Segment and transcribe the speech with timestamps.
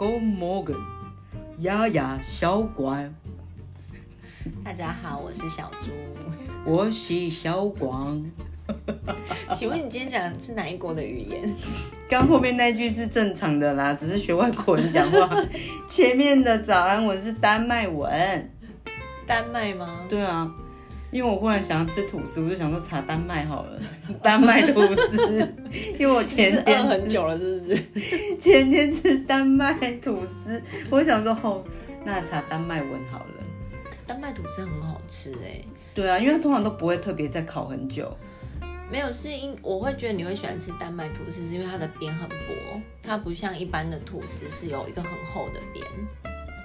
[0.00, 0.82] Good morning，
[1.58, 3.14] 呀呀小光，
[4.64, 5.90] 大家好，我是小猪。
[6.64, 8.24] 我是小光。
[9.52, 11.54] 请问你今天讲的是哪一国的语言？
[12.08, 15.28] 刚后面那句是正常的啦，只是学外国人讲话。
[15.86, 18.50] 前面的早安文是丹麦文。
[19.26, 20.06] 丹麦吗？
[20.08, 20.50] 对啊，
[21.10, 23.80] 因为我忽然想要吃吐司，我就想说查丹麦好了，
[24.22, 25.52] 丹麦吐司。
[25.98, 27.76] 因为我前是天很久了，是不是？
[28.40, 31.64] 前天吃丹麦吐司，我想说哦，
[32.04, 33.24] 那查丹麦文好了。
[34.06, 35.60] 丹麦吐司很好吃哎、
[35.94, 38.16] 对啊，因为它通常都不会特别再烤很久。
[38.90, 45.84] 没有是因我会觉得你会喜欢吃丹麦吐司，是因为它的边很薄，它不像一般的吐司是有一个很厚的边。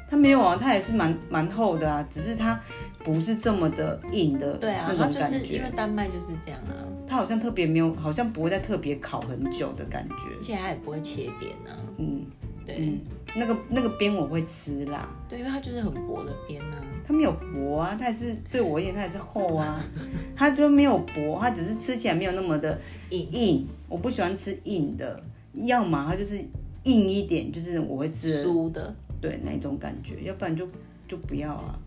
[0.10, 2.60] 它没有啊，它也是蛮蛮厚的啊，只是它
[3.06, 5.56] 不是这么的硬的对啊那，它就是种感觉。
[5.56, 6.74] 因为丹麦就是这样啊，
[7.08, 10.42] 它好像特别没有，好像不会再特别烤很久的感觉而。
[10.42, 11.78] 且它也不会切边啊。
[12.00, 12.26] 嗯
[12.66, 13.00] 对、嗯，
[13.36, 16.82] 那个那个边我会吃啦，对，因为它就是很薄的边啊。
[17.08, 19.80] 它没有薄啊，它也是对我而言它也是厚啊，
[20.36, 22.82] 它就没有薄，它只是吃起来没有那么的
[23.12, 23.68] 硬硬。
[23.88, 25.22] 我不喜欢吃硬的，
[25.54, 26.44] 要么它就是
[26.86, 28.96] 硬一点，就是我会吃酥的。
[29.22, 30.68] 对那种感觉，要不然就
[31.08, 31.80] 就不要啊。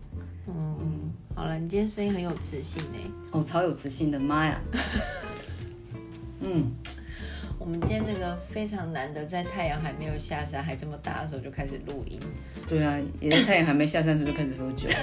[0.55, 2.99] 嗯，好了，你今天声音很有磁性哎。
[3.31, 4.59] 哦，超有磁性的，妈呀！
[6.41, 6.71] 嗯，
[7.57, 12.19] 我们今天那个非常难得，在太阳还没有下山还这么大的时候就开始录音。
[12.67, 14.89] 对啊，也在太阳还没下山时就开始喝酒。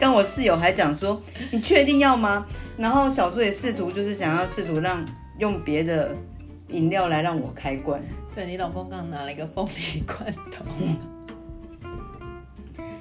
[0.00, 1.20] 但我室友还讲说
[1.50, 2.46] ：“你确定要吗？”
[2.78, 5.04] 然后小猪也试图就是想要试图让
[5.38, 6.14] 用别的
[6.68, 8.00] 饮料来让我开罐。
[8.32, 10.64] 对你老公刚拿了一个凤梨罐头，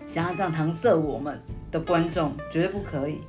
[0.07, 3.19] 想要这样搪塞我们的观众，绝对不可以。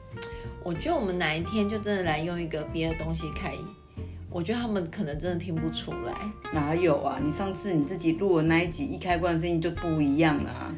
[0.62, 3.53] 我觉得我们哪一天就真的来用一个别的东西开，
[4.31, 6.15] 我觉得他们可能真的听不出来。
[6.53, 7.19] 哪有啊？
[7.22, 10.75] 你上次你自己录的那一集，一开关的声音就不一样了啊！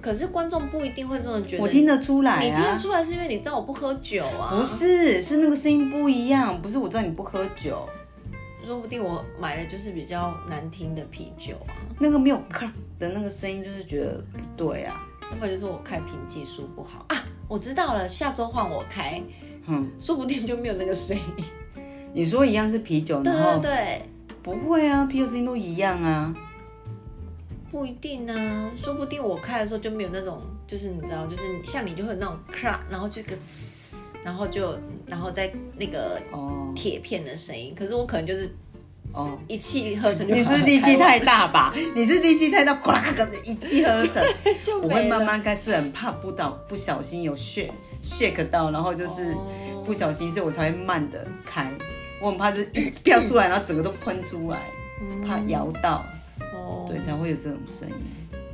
[0.00, 1.62] 可是观众不一定会这么觉得。
[1.62, 2.76] 我听得出来你听得啊。
[2.76, 4.54] 出来是因为你知道我不喝酒啊？
[4.54, 7.88] 不，是，是那个声音不一样，不是我知道你不喝酒，
[8.64, 12.70] 说不定我买的就是比较难听的啤酒啊，那个没有咔
[13.02, 15.06] 的那个声音，就是觉得不对啊。
[15.30, 17.24] 要不然就是我开瓶技术不好啊。
[17.48, 19.22] 我知道了，下周换我开，
[19.66, 21.44] 嗯， 说不定就没有那个声音。
[22.14, 24.02] 你说一样是啤酒，对对对。
[24.42, 26.34] 不会啊，啤酒声音都一样啊。
[27.70, 38.54] 不一定呢、说不定我开的时候就没有那种，就是你知道，就是像你就会有那种咔，然后就个嘶，然后就然后再那个哦铁片的声音，可是我可能就是
[39.12, 41.74] 哦，一气呵成就你是力气太大吧？
[41.94, 44.22] 你是力气太大，哗啦个一气呵成。
[44.64, 47.70] 就我会慢慢开始很怕不倒，不小心有 shake
[48.02, 51.70] shake 到，然后就是哦不小心，所以我才会慢的开。
[52.20, 54.58] 我很怕就是一飘出来，然后整个都喷出来，
[55.26, 56.04] 怕摇到，
[56.54, 57.94] 哦，对，才会有这种声音。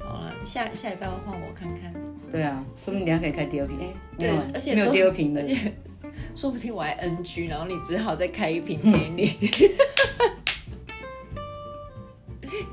[0.01, 1.93] 好了，下下礼拜换我看看，
[2.33, 3.77] 对啊，说明你还可以开第二瓶。
[3.81, 3.87] 哎、
[4.19, 5.47] 没有啊，而且没有第二瓶的而。
[5.47, 5.57] 且
[6.35, 9.37] 说不定我还 NG，然后你只好再开一瓶 给你。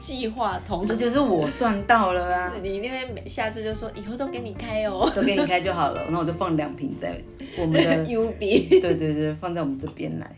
[0.05, 2.53] 计划通，这就是我赚到了啊！
[2.61, 5.11] 你那边每下次就说以后都给你开哦。
[5.15, 7.19] 都给你开就好了，那我就放两瓶在
[7.57, 10.31] 我们的， U B，对对对，放在我们这边来。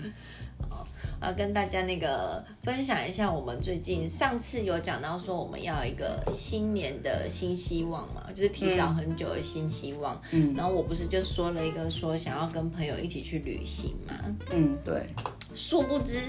[1.19, 10.17] 呃，跟大家那个分享一下，我们最近上次有讲到说我们要一个新年的新希望嘛，就是提早很久的新希望。
[10.31, 14.13] 嗯然后我不是就说了一个说想要跟朋友一起去旅行嘛，
[14.53, 15.05] 嗯，对，
[15.53, 16.19] 殊不知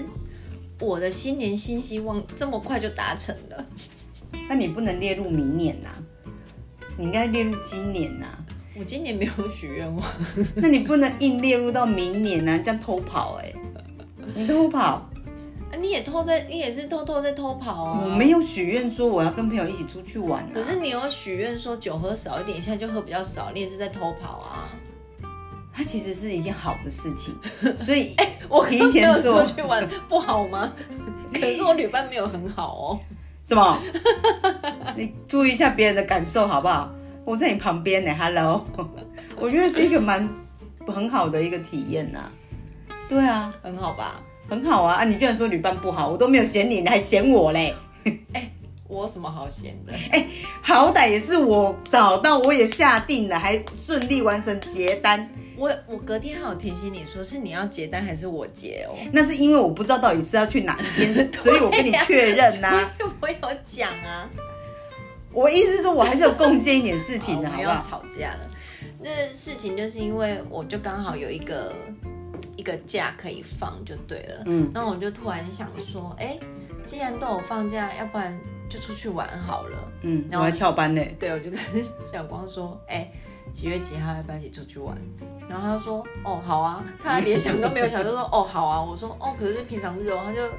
[0.79, 3.65] 我的新年新希望这么快就达成了。
[4.47, 5.89] 那你不能列入明年呐、
[6.97, 8.27] 你应该列入今年呐、
[8.77, 10.03] 我今年没有许愿望，
[10.55, 13.53] 那你不能硬列入到明年呐、这样偷跑哎、
[14.33, 14.79] 你偷跑，
[15.71, 18.01] 啊你也偷在，你也是偷偷在偷跑啊。
[18.05, 24.69] 我没有许愿说我要跟朋友一起出去玩、啊，可是你有许愿说酒喝少一点，现在就喝比较少，你也是在偷跑啊。
[25.79, 27.33] 它其实是一件好的事情，
[27.79, 28.11] 所以
[28.49, 30.69] 我提前做出去玩不好吗？
[31.33, 32.99] 可是我旅伴没有很好哦。
[33.47, 33.81] 什么？
[34.97, 36.91] 你注意一下别人的感受好不好？
[37.23, 38.65] 我在你旁边呢，Hello，
[39.37, 40.27] 我觉得是一个蛮
[40.85, 42.29] 很好的一个体验呐、
[43.07, 44.19] 对啊，很好吧？
[44.49, 44.95] 很好啊！
[44.95, 47.73] 啊，你居然说旅伴不好，我都没有嫌你，你还嫌我嘞？
[48.89, 49.93] 我有什么好嫌的？
[50.61, 55.29] 好歹也是我找到，我也下定了，还顺利完成结单。
[55.59, 58.95] 我我隔天还有提醒你说是你要结单还是我结哦？
[59.11, 60.83] 那是因为我不知道到底是要去哪一
[61.13, 62.89] 天， 所以我跟你确认呐、
[63.21, 64.29] 我有讲啊。
[65.31, 67.89] 我意思是说，我还是有贡献一点事情的，我们要好不好？
[68.01, 68.41] 吵架了。
[69.01, 71.73] 那事情就是因为我就刚好有一个
[72.55, 76.37] 一个假可以放就对了，嗯，然后我就突然想说，哎、
[76.83, 79.91] 既然都有放假，要不然就出去玩好了。
[80.01, 81.01] 嗯，我然后还翘班呢。
[81.19, 81.59] 对，我就跟
[82.11, 83.09] 小光说，哎、
[83.51, 84.95] 几月几号要不要一起出去玩？
[85.49, 86.83] 然后他就说，哦，好啊。
[87.01, 88.81] 他连想都没有想，就说，哦，好啊。
[88.81, 90.49] 我说，哦，可是平常日哦，他就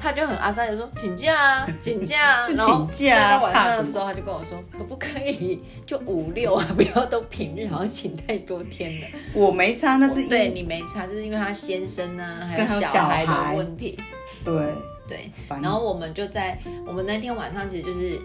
[0.00, 2.48] 他就很阿三的说，请假啊，请假啊。
[2.56, 9.06] 然后请假啊到晚上的时候，他就跟我说，可不可以就五六啊， 不要都平日，好像请太多天了。
[9.34, 13.96] 我没差，那是因对你没差，就是因为他先生啊，还有小孩的问题。
[14.44, 14.74] 对，
[15.06, 18.18] 对，然后我们就在我们那天晚上其实就是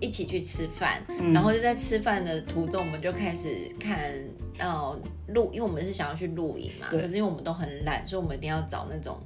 [0.00, 3.48] 一起去吃饭，嗯然后就在吃饭的途中，我们就开始
[3.78, 3.98] 看
[4.58, 4.98] 呃
[5.28, 9.18] 录，因为我们是想要去露营嘛，可是因为我们都很懒，所以我们一定要找那种。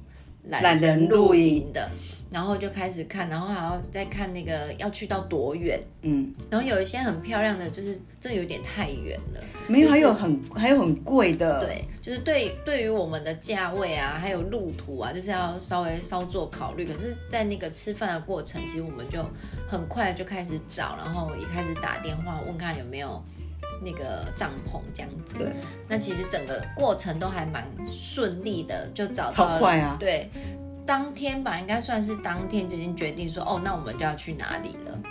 [0.47, 1.89] 懒人露露营营的，
[2.29, 9.41] 然后就开始看，然后还要再看那个要去到多远，嗯，然后有一些很漂亮的，就是这有点太远了。
[9.67, 16.85] 没有，就是还有很还有很贵的，，对，就是对对于我们的价位啊，还有路途啊，就是要稍微稍作考虑。
[16.85, 19.25] 可是，在那个吃饭的过程，其实我们就
[19.67, 23.23] 很快就开始找，然后也开始打电话问看有没有
[23.81, 25.37] 那个帐篷这样子。
[25.37, 25.53] 对，
[25.87, 29.59] 那其实整个过程都还蛮顺利的，就找到超了。
[29.59, 30.29] 快啊对，
[30.85, 35.01] 当天吧，应该算是当天就已经决定说，哦，那我们就要去哪里了。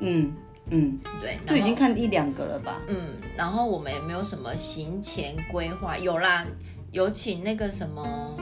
[0.00, 0.32] 嗯
[0.70, 2.80] 嗯，对，就已经看一两个了吧？
[2.88, 6.46] 嗯，然后我们也没有什么行前规划，有啦，
[6.92, 8.36] 有请那个什么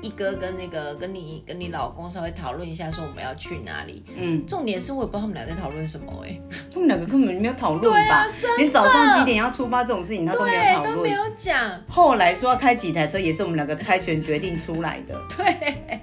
[0.00, 4.02] 一哥跟那个跟你跟你老公稍微讨论一下，说我们要去哪里。
[4.16, 6.40] 嗯，重点是我也不知道他们俩在讨论什么哎、
[6.72, 8.26] 他们两个根本没有讨论吧？
[8.58, 11.28] 连早上几点要出发这种事情他都没有讨论，都没论。
[11.28, 11.82] 有讲。
[11.88, 15.18] 后来说要开几台车，也是我们两个猜拳决定出来的。
[15.36, 16.00] 对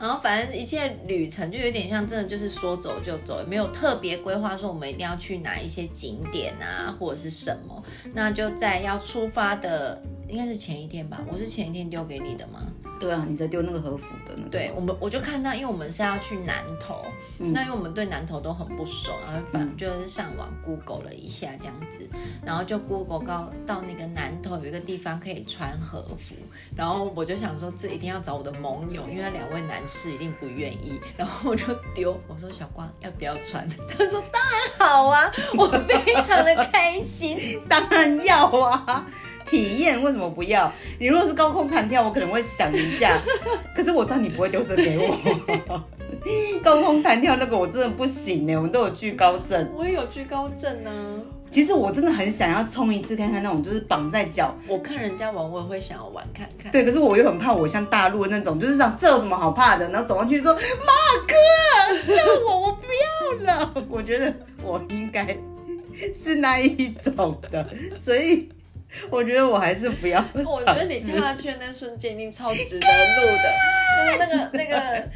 [0.00, 7.82] 然后反正一切旅程就有点像真的就是说走就走，也没有特别规划说我们一定要去哪一些景点啊，或者是什么。
[8.12, 10.02] 那就在要出发的
[10.34, 12.58] 应该是前一天吧，我是前一天丢给你的吗？
[12.98, 14.48] 对啊，你在丢那个和服的那个。
[14.50, 17.04] 对我们，我就看到，因为我们是要去南投，
[17.38, 22.08] 嗯那因为我们对南投都很不熟，然后反就是上网 Google 了一下这样子，
[22.44, 26.34] 然后就 Google 到到那个南投有一个地方可以穿和服，
[26.76, 33.64] 然后我就想说这一定要找我的盟友，因为那两位男士一定不愿意， 然后我就丢，我说小光要不要穿？
[33.86, 37.38] 他说当然好啊，我非常的开心。
[37.68, 39.06] 当然要啊，
[39.44, 40.70] 体验为什么不要？
[40.98, 43.18] 你如果是高空弹跳，我可能会想一下，
[43.74, 45.84] 可是我知道你不会丢这给我。
[46.62, 49.70] 高空弹跳那个我真的不行呢，我们都有惧高症。
[49.74, 51.20] 我也有惧高症呢、
[51.50, 54.54] 其实我真的很想要冲一次看看那种，就是绑在脚。
[54.66, 56.72] 我看人家玩，我也会想要玩看看。
[56.72, 59.88] 对，可是我又很怕，我像大陆的那种，就是想这有什么好怕的？
[59.90, 60.60] 然后走上去说：“马
[61.26, 61.34] 哥，
[62.04, 62.14] 救
[62.46, 62.86] 我，我不
[63.44, 64.32] 要了。” 我觉得
[64.62, 65.36] 我应该
[66.14, 67.66] 是那一种的，
[68.02, 68.48] 所以
[69.10, 70.24] 我觉得我还是不要。
[70.34, 73.52] 我觉得你跳下去的那瞬间一定超值得录的，
[73.94, 75.08] 就是那个那个，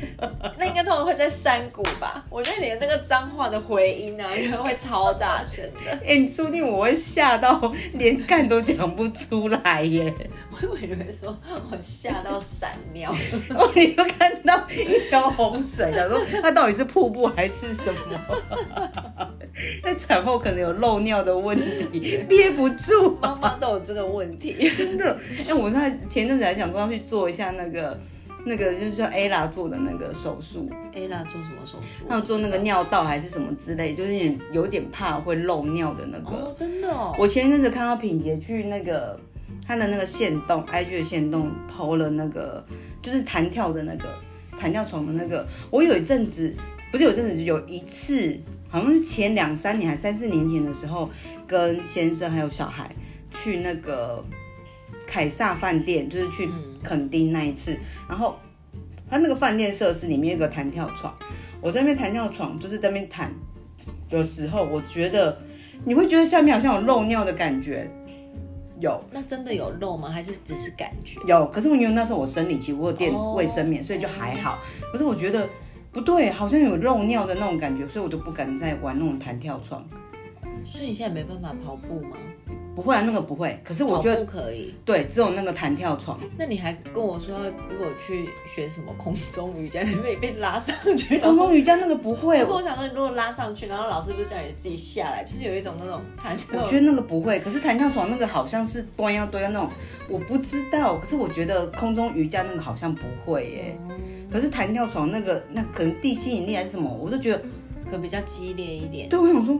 [0.59, 2.25] 那应该通常会在山谷吧？
[2.31, 5.91] 我觉得你的那个脏话的回音啊，应该会超大声的。
[6.07, 10.13] 哎、你说不定我会吓到连干都讲不出来耶！
[10.51, 11.37] 我以为你会说
[11.71, 13.11] 我吓到闪尿，
[13.51, 19.29] 哦，你又看到一条洪水，想说它到底是瀑布还是什么？
[19.83, 21.57] 那产后可能有漏尿的问
[21.91, 24.55] 题，憋不住妈妈都有这个问题。
[24.77, 25.19] 真的。
[25.49, 27.99] 哎、我那前阵子还想说要去做一下那个
[28.45, 32.07] 那个，就是叫 Ella 做的那个手术，Ella 做什么手术？
[32.09, 36.31] 她有做那个尿道还是什么之类，就是有点怕会漏尿的那个。
[36.31, 37.15] 哦，真的哦。
[37.19, 39.19] 我前一阵子看到品杰去那个
[39.67, 42.65] 他的那个线洞，IG 的线洞剖了那个
[43.03, 44.05] 就是弹跳的那个
[44.59, 46.55] 弹跳床的那个，我有一阵子
[46.91, 48.35] 不是有一阵子有一次，
[48.71, 51.11] 好像是前两三年还三四年前的时候，
[51.47, 52.91] 跟先生还有小孩
[53.31, 54.25] 去那个
[55.09, 56.49] 凯撒饭店，就是去
[56.85, 58.39] 垦丁那一次，然后
[59.11, 61.15] 他那个饭店设施里面有个弹跳床，
[61.63, 63.33] 我在那边弹跳床就是在那边弹
[64.11, 65.37] 的时候，我觉得
[65.85, 67.91] 你会觉得下面好像有漏尿的感觉，
[68.79, 69.01] 有。
[69.11, 70.11] 那真的有漏吗？
[70.11, 71.19] 还是只是感觉？
[71.27, 74.59] 有，可是因为那时候我生理期，我有垫哦卫生棉，所以就还好。
[74.93, 75.49] 可是我觉得
[75.91, 79.83] 不对，好像有漏尿的那种感觉，所以我都不敢再玩那种弹跳床。
[80.67, 82.17] 所以你现在没办法跑步吗？
[82.81, 83.61] 不会啊，那个不会。
[83.65, 84.73] 可是我觉得不可以。
[84.85, 86.17] 对，只有那个弹跳床。
[86.39, 87.37] 那你还跟我说，
[87.69, 96.63] 如果去学什么空中瑜伽，你会被拉上去， 空中瑜伽那个不会可，是我想说，你如果拉上去，然后老师不是叫你自己下来，就是有一种那种弹跳。
[96.63, 97.41] 我觉得那个不会。
[97.41, 99.69] 可是弹跳床那个好像是端要端要那种，
[100.09, 100.97] 我不知道。
[100.99, 103.79] 可是我觉得空中瑜伽那个好像不会耶。
[103.89, 103.97] 嗯
[104.31, 107.39] 可是弹跳床那个，那可能地心引力还是什么，我都觉得，
[107.87, 109.09] 可能比较激烈一点。
[109.09, 109.59] 对我想说，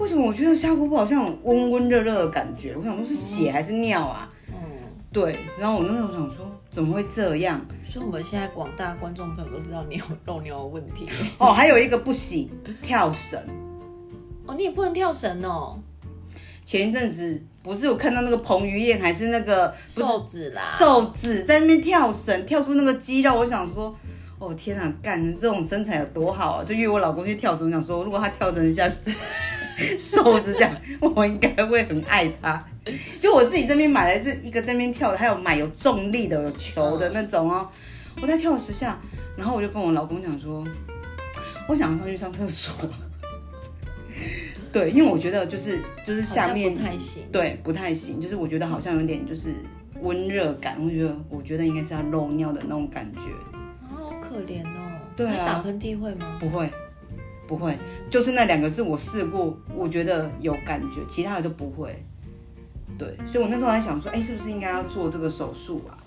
[0.00, 2.74] 为什么我觉得下瀑布好像有温温热热的感觉？
[2.74, 4.26] 我想说是血还是尿啊？
[4.48, 4.56] 嗯，
[5.12, 7.60] 对，然后我那时候想说，怎么会这样？
[7.86, 11.06] 所以我们现在广大观众朋友都知道你有漏尿的问题。
[11.36, 12.48] 哦，还有一个不行，
[12.80, 13.38] 跳绳。
[14.46, 15.78] 哦，你也不能跳绳哦。
[16.64, 23.94] 前一阵子不是有看到那个彭于晏还是那个瘦子啦，瘦子在那边跳绳，跳出那个肌肉，我想说，
[24.38, 26.64] 哦天啊，干这种身材有多好啊！
[26.64, 28.88] 就约我老公去跳绳，我想说，如果他跳成像
[29.98, 32.64] 瘦子这样，我应该会很爱他。
[33.20, 37.68] 就我自己这边买来这一个那边跳的，还有买有重力的、有球的那种哦。
[38.20, 38.98] 我在跳了十下，
[39.36, 40.64] 然后我就跟我老公讲说，
[41.68, 42.74] 我想要上去上厕所。
[44.72, 49.52] 对，因为我觉得就是就是下面不太行，对，不太行，就是我觉得好像有点就是
[50.00, 53.20] 温热感，我觉得我觉得应该是要漏尿的那种感觉。
[53.50, 53.58] 啊，
[53.92, 55.00] 好可怜哦。
[55.16, 55.44] 对啊。
[55.44, 56.36] 打喷嚏会吗？
[56.38, 56.70] 不会，
[57.50, 57.76] 不会，
[58.08, 62.00] 就是那两个是我试过，我觉得有感觉，其他的都不会。
[62.96, 65.98] 对，所以我那时候还想说，哎，是不是应该要做这个手术啊？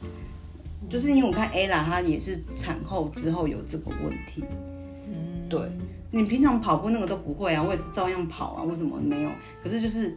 [0.90, 4.46] 就是因为我看 Ella 她也是产后之后有这个问题。
[5.10, 5.60] 嗯，对。
[6.12, 9.30] 你平常跑步那个都不会啊，我也是照样跑啊，为什么没有？
[9.62, 10.16] 可是就是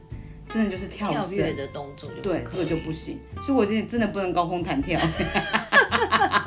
[0.48, 3.18] 真的就是跳跳跃的动作，对，这个就不行。
[3.40, 5.00] 所以我现在真的不能高空弹跳，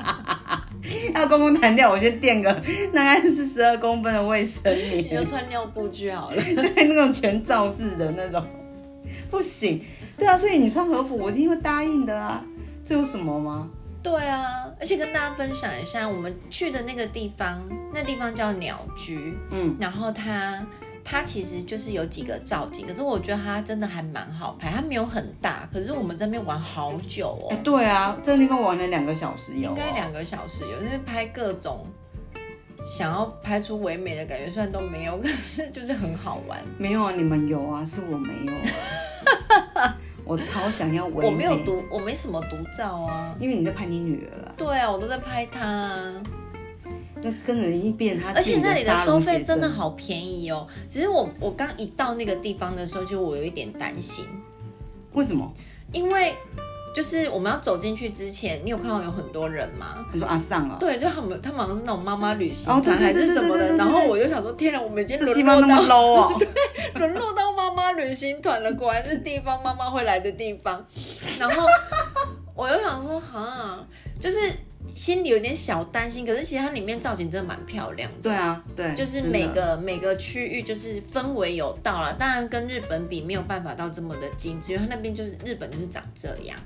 [1.14, 2.54] 要公公弹掉，我先垫个
[2.94, 8.44] 大概是十二公分的卫生棉， 要穿尿布就好了， 对，那种全罩式的那种。
[9.32, 9.82] 不行。
[10.18, 12.44] 对啊，所以你穿和服，我一定会答应的啊，
[12.84, 13.70] 这有什么吗？
[14.04, 14.44] 对啊，
[14.80, 17.62] 而且跟大家分享一下，我们去的那个地方，
[17.94, 20.66] 那地方叫鸟居，嗯，然后它
[21.04, 27.56] 它其实就是有几个造景，可是我觉得它真的还蛮好拍，它没有很大，可是我们这边玩好久哦。
[27.64, 31.86] 对啊，这个地方玩了两个小时有，应该两个小时有，就是拍各种
[32.84, 36.60] 想要拍出唯美的感觉，虽然都没有，可是就是很好玩。
[36.78, 38.54] 没有啊，你们有啊，是我没有。
[40.26, 44.54] 我超想要唯美我没有独，我没什么独照啊，因为你在拍你女儿啊。
[44.56, 46.00] 对啊，我都在拍她。
[47.22, 50.68] 那跟人一变，他而且那里的收费真的好便宜哦。
[50.88, 54.26] 只是我我刚一到那个地方的时候，就我有一点担心。
[55.14, 55.52] 为什么？
[55.92, 56.36] 因为。
[56.92, 60.04] 就是我们要走进去之前，你有看到有很多人吗？
[60.12, 66.48] 他说阿尚啊，对，就他们他们好像是那种妈妈旅行团还是什么的，然后我就想说，天哪，我们今天沦落到 low 啊， 对，
[66.96, 70.84] 沦落到妈妈旅行团了，果然是地方妈妈会来的地方。
[71.38, 71.64] 然后
[72.56, 73.86] 我又想说，哈，
[74.20, 74.40] 就是
[74.96, 78.18] 心里有点小担心，可是其实它里面造型真的蛮漂亮的。
[78.24, 86.58] 对啊，对，就是每个每个区域就是氛围有到了，当然跟日本比没有办法到这么的精致，因为它那边就是日本就是长这样。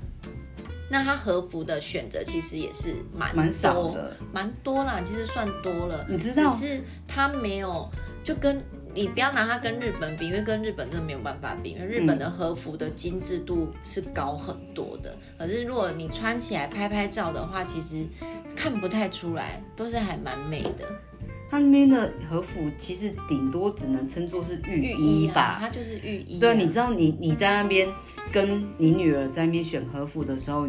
[0.89, 6.05] 那它和服的选择其实也是蛮蛮少的，蛮多啦，其实算多了。
[6.07, 7.89] 你知道，只是它没有，
[8.23, 8.61] 就跟
[8.93, 15.15] 你不要拿它跟日本比，因为跟日本真的没有办法比，因为日本的和服的精致度是高很多的。
[15.37, 18.05] 可是如果你穿起来拍拍照的话，其实
[18.55, 20.85] 看不太出来，都是还蛮美的。
[21.49, 26.39] 它那边的和服其实顶多只能称作是浴衣吧，它就是浴衣。
[26.39, 27.87] 对，你知道你你在那边
[28.31, 30.67] 跟你女儿在那边选和服的时候，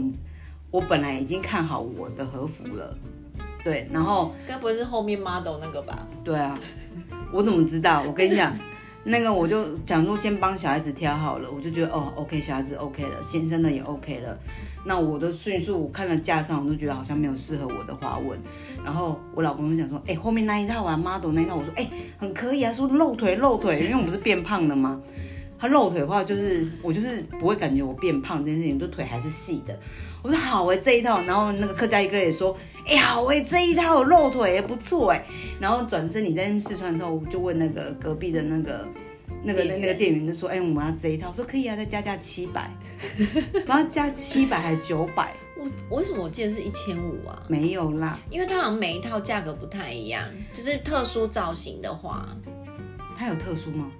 [0.70, 2.94] 我本来已经看好我的和服了，
[3.62, 6.06] 对，然后该不会是后面 model 那个吧？
[6.22, 6.58] 对啊，
[7.34, 8.02] 我怎么知道？
[8.06, 8.56] 我跟你讲。
[9.06, 14.38] 那个我就讲说先帮小孩子挑好了，我就觉得哦，OK，小孩子 OK 了，先生的也 OK 了。
[14.86, 18.38] 那我的迅速我看了架上，我都觉得好像没有适合我的花纹。
[18.82, 21.86] 然后我老公就讲说，哎，后面那一套啊，model 那一套，我说哎，
[22.16, 24.98] 很可以啊，说露腿露腿，因为我不是变胖了吗？
[25.58, 29.78] 他露腿的话，就是我就是不会感觉我变胖这件事情，就腿还是细的。
[30.22, 31.20] 我说好哎，这一套。
[31.24, 32.56] 然后那个客家一哥也说。
[32.86, 35.24] 哎，好哎，这一套露腿也不错哎。
[35.60, 38.86] 然后转身你在试穿的时候，就问那个隔壁的那个
[39.42, 42.70] 那个那个店员，就说：“哎，我们要这一套。”说可以啊，再加价七百，
[43.66, 45.32] 然后加七百还是九百？
[45.88, 47.42] 我为什么我记得是一千五啊？
[47.48, 50.22] 没有啦，因为它好像每一套价格不太一样，
[50.52, 52.28] 就是特殊造型的话，
[53.16, 53.90] 它有特殊吗？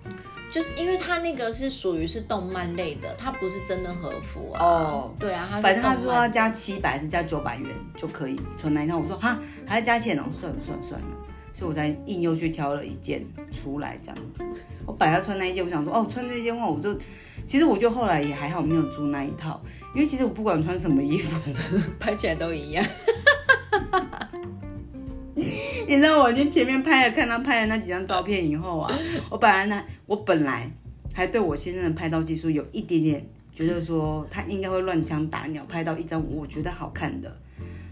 [0.54, 4.64] 就是因为它那个是属于是动漫类的，它不是真的和服啊。
[4.64, 8.96] 哦，对啊，反正他说要加七百是加九百元就可以穿那一套。
[8.96, 11.06] 我说哈，还要加钱哦，算了算了算了，
[11.52, 14.44] 所以我才硬又去挑了一件出来这样子。
[14.86, 16.96] 我本来要穿那一件，我想说哦，穿这件话我就，
[17.48, 19.60] 其实我就后来也还好没有租那一套，
[19.92, 21.50] 因为其实我不管穿什么衣服，
[21.98, 22.86] 拍起来都一样。
[25.88, 28.98] 你知道我去前面拍了，看他拍的那几张照片以后啊，
[29.30, 30.70] 我本来呢，我本来
[31.12, 37.36] 还对我先生的拍照技术有一点点觉得说他应该会乱枪打鸟，拍到一张我觉得好看的，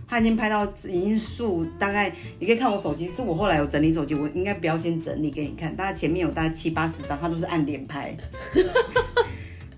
[0.08, 8.16] 他已经拍到已经数大概，你可以看我手机，是我后来有整理手机，我应该不要先整理给你看，大概前面有大概七八十张，他都是按脸拍。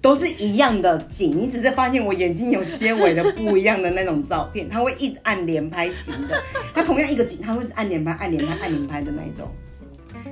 [0.04, 6.38] 都是一样的景，你只是发现我眼睛有些微的不一样的那种照片，它会一直按连拍型的。
[6.74, 9.48] 它同样一个景，它会是按连拍、按连拍、按连拍的那一种，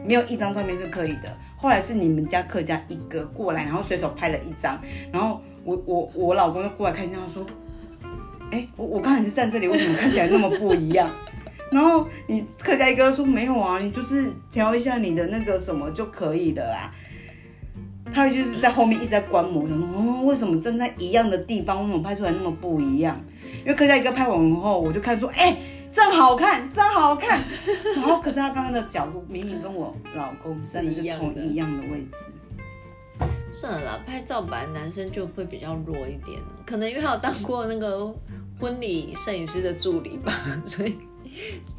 [0.06, 1.34] 没有一张照片是可以的。
[1.56, 4.78] 后来是你们家客家一哥过来，然后随手拍了一张，
[5.10, 7.46] 然后我我我老公就过来看一下，他说
[8.52, 11.10] ：“哎、我我刚才是站这里，为什么看起来那么不一样？”
[11.72, 16.92] 然后你客家一哥说：“没有啊，你就是调一下你的那个什么就可以了啊。”
[18.14, 23.20] 他就是在后面一直在观摩，想说：“哦，为什么站在一样的地方，为什么拍出来那么不一样？”
[23.64, 25.56] 因为客家一哥拍完后，我就看说：“哎、
[25.90, 27.40] 这样好看，真好看。
[27.96, 32.18] ”然后可是他刚刚的角度明明跟我老公站的是同一样的位置。
[33.50, 38.12] 算了啦，拍照版男生就会比较弱一点，可能因为他有当过那个
[38.58, 40.32] 婚礼摄影师的助理吧，
[40.66, 40.96] 所以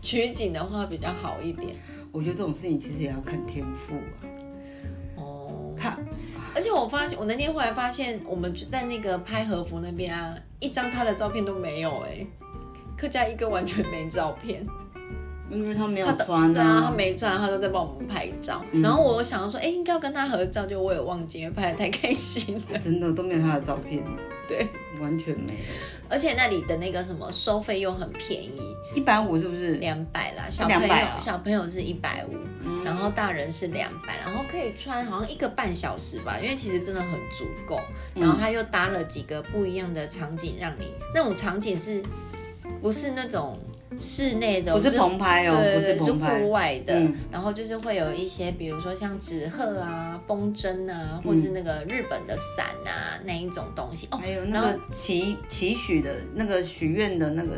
[0.02, 1.76] 取景的话比较好一点。
[2.14, 4.33] 我觉得这种事情其实也要看天赋啊，哦，
[5.84, 5.98] 看
[6.56, 12.26] 而且我发现，我那天后来发现，我们就在那个拍和服那边啊，一张他的照片都没有哎、
[12.96, 14.66] 客家一个完全没照片，
[15.50, 18.64] 因为他没有穿对啊，他没穿，他都在帮我们拍照。
[18.82, 22.78] 然后我想说，哎、应该要跟他合照，就我也忘记，因为拍的太开心了。
[22.78, 24.04] 真的都没有他的照片，
[24.48, 24.68] 对，
[25.04, 25.60] 完全没有。
[26.10, 28.60] 而且那里的那个什么收费又很便宜，
[28.96, 29.76] 一百五是不是？
[29.76, 32.38] 两百啦，小朋友、啊小朋友是一百五，
[32.84, 37.80] 然后大人是两百，然后可以穿好像一个半小时吧，因为其实真的很足够。
[38.16, 42.04] 然后他又搭了几个不一样的场景，让你那种场景是
[42.82, 43.60] 不是那种
[44.00, 46.50] 室内的，不是棚拍哦，不对对对，是棚拍户。
[46.50, 54.18] 外的，嗯然后就是会有一些，比如说像纸鹤啊、风筝啊，或者是那个日本的伞啊那一种东西哦。
[54.18, 57.56] 还有那个祈祈许的那个许愿的那个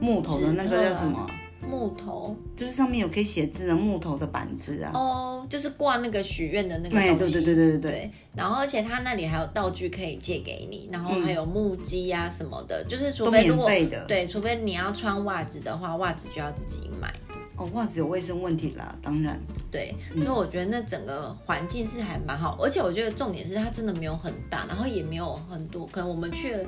[0.00, 1.26] 木头的那个叫什么？
[1.72, 4.90] 木头就是上面有可以写字的木头的板子啊。
[4.94, 7.34] 哦，就是挂那个许愿的那个东西。
[7.34, 7.90] 对对对对对对。
[7.90, 13.68] 对，然后而且他那里还有道具可以借给你，然后还有木屐呀、什么的，就是除非如果
[14.06, 17.12] 对，除非你要穿袜子的话，袜子就要自己买。
[17.56, 19.38] 哦，袜子有卫生问题啦，当然。
[19.70, 26.64] 对，所以我觉得那整个环境是还蛮好，而且我觉得重点是它真的没有很大，然后也没有很多，可能我们去的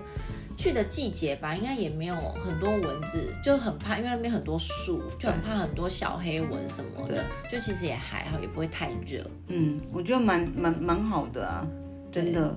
[0.57, 2.15] 去的季节吧，应该也没有
[2.45, 11.67] 很多蚊子，就很怕，因为那边很多树，就很怕很多小黑蚊什么的，就其实也还好，也不会太热，嗯，我觉得蛮蛮蛮好的啊，
[12.11, 12.57] 真的。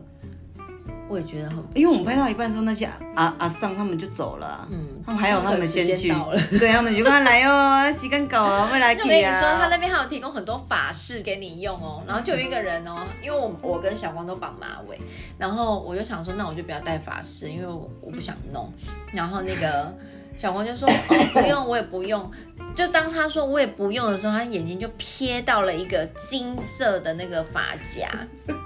[1.09, 6.09] 我也觉得很，因为我们拍到一半的时候，那些阿阿桑他们就走了啊、嗯，他们还有他们时先去。
[6.59, 9.21] 对他们就跟来哦，洗干搞啊， 未来就跟你。
[9.23, 12.03] 说，他那边还有提供很多法式给你用哦。
[12.05, 14.99] 然后就有一个人哦，因为我我跟小光都绑马尾，
[15.37, 18.71] 然后我就想说，那我就不要戴法式，因为我我不想弄。
[19.13, 19.93] 然后那个
[20.38, 22.30] 小光就说，哦，不用，我也不用。
[22.76, 28.08] 就当他说我也不用的时候，他眼睛就瞥到了一个金色的那个发夹，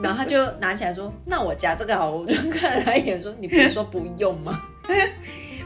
[0.02, 4.62] 然后他就拿起来说：“那我夹这个好。”我就看了他一眼说：“你不是说不用吗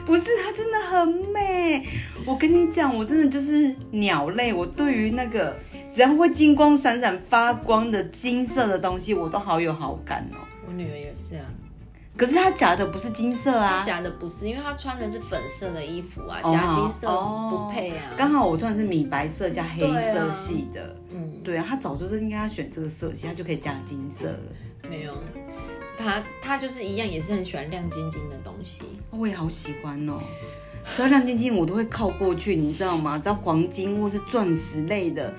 [0.06, 1.84] 不是，它真的很美。
[2.24, 5.56] 我跟你讲，我真的就是鸟类，我对于那个
[5.92, 10.38] 只要会金光闪闪发光的金色的东西，我都好有好感哦。？”
[10.68, 11.46] 我女儿也是啊，
[12.16, 18.12] 可是他夹的不是金色啊，夹的不是，因为他穿的是粉色的衣服啊，哦夹金色哦不配啊。
[18.16, 20.96] 刚好我穿的是米白色加黑色啊系的。
[21.10, 24.38] 嗯，对啊，他早就是应该要选这个色系，他就可以加金色了。
[24.88, 25.12] 没有，
[25.96, 28.82] 他他就是一样，也是很喜欢亮晶晶的东西。
[29.10, 30.18] 我也好喜欢哦，
[30.96, 33.18] 只要亮晶晶我都会靠过去，你知道吗？
[33.18, 35.34] 只要黄金或是钻石类的，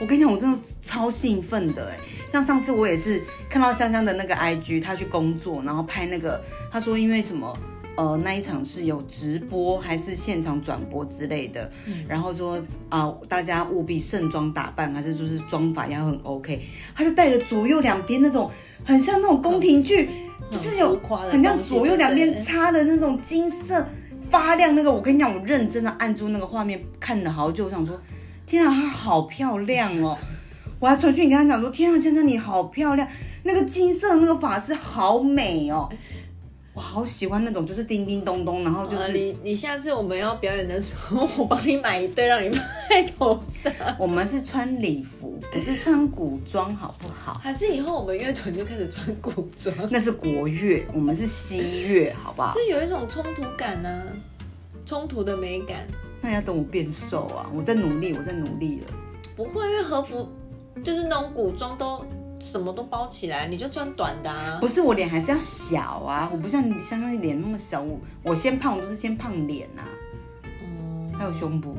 [0.00, 1.98] 我跟你讲，我真的超兴奋的哎。
[2.32, 7.56] 像上次我也是看到香香的那个 IG，她去工作，然后拍那个，她说因为什么。
[7.98, 11.72] 呃，那一场是有直播还是现场转播之类的，
[12.06, 16.60] 然后说啊、大家务必盛装打扮，还是就是妆法要很 OK，
[16.94, 18.50] 她就带了左右两边那种
[18.84, 20.10] 很像那种宫廷剧，
[20.50, 20.94] 就是有
[21.30, 23.88] 很像左右两边对不对插的那种金色
[24.28, 27.98] 发亮那个，我跟你讲，我认真的按住那个画面看了好久，我想说，
[28.46, 30.16] 天啊，她好漂亮哦！
[30.78, 33.06] 我还传讯跟她讲说，天啊，江江你好漂亮，
[33.42, 35.88] 那个金色的那个发饰好美哦，
[36.74, 42.50] 我好喜欢那种就是叮叮咚咚，然后就呃，是你你下次我们要表演的时候，我帮你买一对让你
[42.88, 43.72] 戴头上。
[43.98, 47.32] 我们是穿礼服，不是穿古装，好不好？
[47.42, 52.52] 还是以后我们乐团就开始穿古装，那是国乐，我们是西乐，好不好？
[52.54, 54.02] 这有一种冲突感呢、
[54.84, 55.86] 冲突的美感。
[56.20, 57.46] 那要等我变瘦啊！
[57.54, 58.92] 我在努力，我在努力了。
[59.36, 60.28] 不会，因为和服
[60.82, 62.04] 就是那种古装都
[62.40, 64.58] 什么都包起来，你就穿短的啊。
[64.60, 69.82] 不是我脸还是要小啊，我不像你香香脸那么小，我我先胖，我都是先胖脸呐、
[70.62, 71.76] 嗯，还有胸部，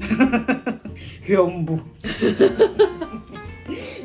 [1.26, 1.78] 胸部，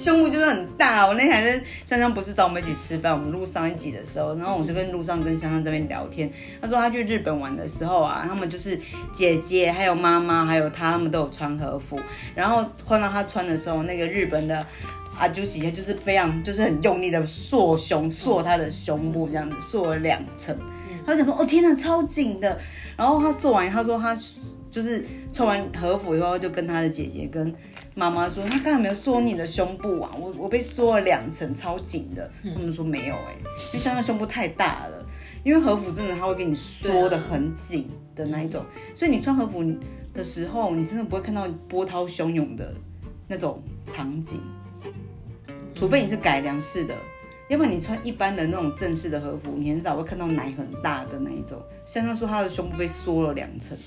[0.03, 1.07] 胸部就是很大。
[1.07, 6.29] 我那天是香香不是找我们一起吃饭，我们录上一集的时候，然后我就跟路上跟香香这边聊天，
[6.61, 8.77] 她说她去日本玩的时候啊，他们就是
[9.13, 11.99] 姐姐还有妈妈还有他，他们都有穿和服，
[12.35, 14.65] 然后换到她穿的时候，那个日本的。
[15.15, 20.57] 啊，就是就是非常就是很用力的塑胸，塑她的胸部这样子，塑了两层。
[21.05, 22.59] 他就想说，哦天哪，超紧的。
[22.97, 24.17] 然后他塑完，他说他
[24.71, 27.53] 就是穿完和服以后，就跟他的姐姐跟
[27.95, 32.29] 妈妈说，他刚才没有缩你的胸部啊，我我被缩了两层，超紧的。
[32.53, 33.35] 他们说没有哎，
[33.67, 35.05] 因为像他胸部太大了，
[35.43, 39.63] 因为和服真的他会给你缩的很紧的那一种，所以你穿和服
[40.13, 42.73] 的时候，你真的不会看到波涛汹涌的
[43.27, 44.41] 那种场景。
[45.75, 46.95] 除非你是改良式的，
[47.49, 51.61] 要不然你穿一般的那种正式的和服，你很少会看到奶很大的那一种。
[51.85, 53.77] 香香说她的胸部被缩了两层，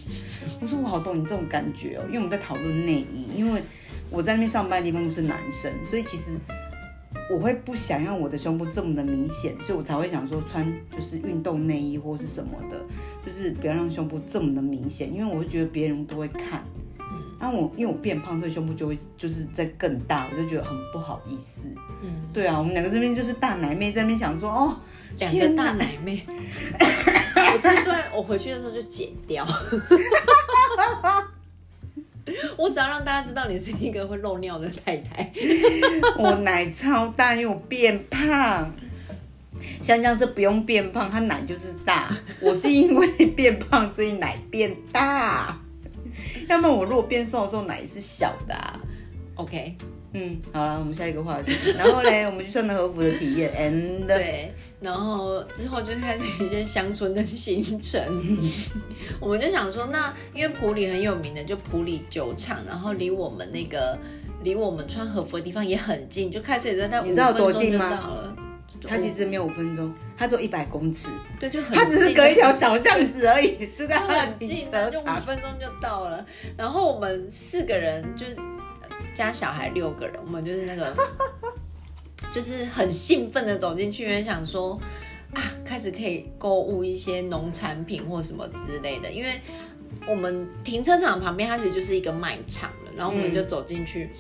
[0.61, 3.63] 我说我好懂你这种感觉哦，因为我们在讨论内衣，因为
[4.11, 6.37] 我在那边上班的地方都是男生，所以其实
[7.31, 12.77] 我会不想要我的胸部这么的明显，所以我才会想说穿就是运动内衣或是什么的，
[13.25, 16.65] 就是不要让胸部这么的明显，因为我会觉得别人都会看。
[17.39, 21.69] 那我因为我变胖，所以胸部就会就是在更大，我就觉得很不好意思。
[22.01, 24.75] 嗯，对啊，我们两个这边就是大奶妹在那边想说，哦，
[25.19, 26.25] 两个大奶妹。
[27.53, 29.47] 我这一段我回去的时候就剪掉。
[32.57, 35.31] 我只要让大家知道你是一个会漏尿的太太。
[36.19, 38.73] 我奶超大，因为我变胖。
[39.83, 42.11] 香香是不用变胖，她奶就是大。
[42.41, 45.59] 我是因为变胖，所以奶变大。
[46.49, 48.55] 要么我如果变瘦的时候奶是小的
[49.35, 49.77] ，OK，
[50.19, 51.53] 嗯，好了，我们下一个话题。
[51.77, 54.51] 然后嘞，我们去穿了和服的体验，and 对，
[54.81, 58.03] 然后之后就开始一些乡村的行程。
[59.21, 63.99] 我们就想说，那因为普里很有名的，就普里酒厂，然后离我们那个
[64.43, 68.37] 离我们穿和服的地方也很近，就开始也在那五分钟就到了。
[68.89, 71.09] 它其实没有五分钟，它只有一百公尺，
[71.41, 76.25] 对，就很它只是隔一条小巷子而已，就在很近，就五分钟就到了。
[76.57, 78.25] 然后我们四个人就
[79.17, 80.95] 加小孩六个人，我们就是那个
[82.35, 84.79] 就是很兴奋的走进去，因为想说
[85.33, 89.41] 啊，开始可以购物一些农产品或什么之类的，因为
[90.07, 94.11] 我们停车场旁边它其实就是一个卖场，然后我们就走进去。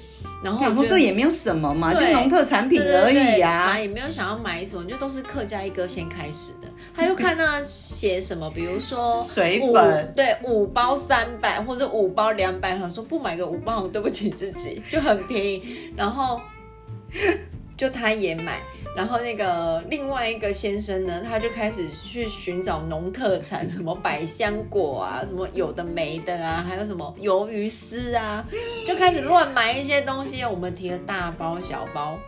[0.45, 6.69] 然后我这也没有什么嘛，就农特产品而已呀，也没有想要买什么，就都是客家一哥先开始的。
[6.95, 15.91] 他又看那写什么，比如说水粉，对，五包三百或者五包两百，他说不买个五包，对不起自己，就很便宜。
[15.97, 16.41] 然后
[17.77, 18.61] 就他也买。
[18.97, 28.43] 然后那个另外一个先生呢，他就开始去寻找农特产，什么百香果啊，什么有的没的啊，还有什么鱿鱼丝啊，
[28.87, 30.43] 就开始乱买一些东西。
[30.43, 32.19] 我们提了大包小包，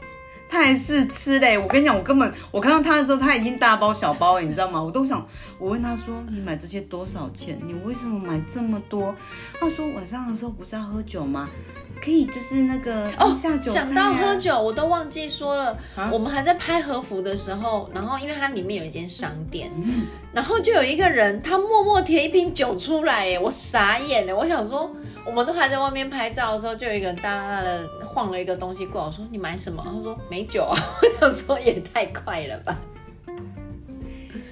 [0.46, 1.56] 他还是吃嘞。
[1.56, 4.82] 我跟你讲，我根本我看到他的时候，他已经大包小包了，你知道吗？
[4.82, 5.26] 我都想，
[5.58, 7.58] 我问他说：“你买这些多少钱？
[7.64, 9.14] 你为什么买这么多？”
[9.58, 11.48] 他说：“晚上的时候不是要喝酒吗？”
[12.00, 15.76] 可以，就是那个哦，讲到喝酒，我都忘记说了。
[16.12, 19.70] 我们还在拍和服的时候，然后因为它里面有一间商店，
[20.32, 24.36] 然后就有一个人，他默默提一瓶酒出来，哎，我傻眼了。
[24.36, 24.90] 我想说，
[25.26, 29.82] 我们都还在外面拍照的时候，就有一个人哒啦啦的晃了一个东西过来，我说你买什么？
[29.84, 30.78] 他说没酒啊。
[31.20, 32.78] 我想说也太快了吧。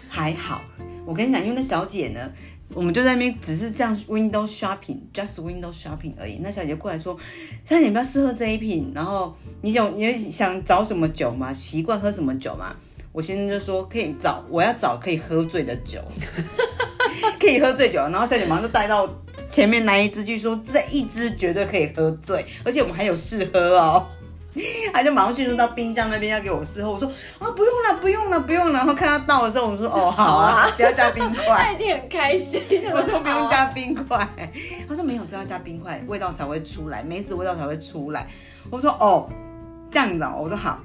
[0.08, 0.62] 还好，
[1.06, 2.20] 我跟你讲，因为那小姐呢。
[2.74, 6.38] 我们就在那边只是这样 window shopping，just window shopping 而已。
[6.42, 7.16] 那小姐过来说
[7.64, 8.92] ：“小姐，你不要试喝这一瓶。
[8.94, 11.52] 然后你想你想找什么酒吗？
[11.52, 12.74] 习惯喝什么酒吗？”
[13.12, 16.02] 我先生就说：“可以找，我要找可以喝醉的酒，
[17.40, 19.08] 可以喝醉酒。”然后小姐马上就带到
[19.48, 24.06] 前面那一支去说：“这一支绝对可以喝醉，而且我们还有试喝哦。”
[24.92, 27.06] 他就马上迅速到冰箱那边要给我试喝，我说
[27.38, 28.72] 啊不用了不用了不用了。
[28.72, 31.44] 然后看他到的时候，我说哦好啊，不要加冰块。
[31.60, 32.62] 他一定很开心。
[32.92, 34.26] 我说不用加冰块。
[34.88, 38.26] 他说没有，只要加冰块，味道才会出来，梅子味道才会出来。
[38.70, 39.28] 我说哦
[39.90, 40.80] 这样子哦，我说好。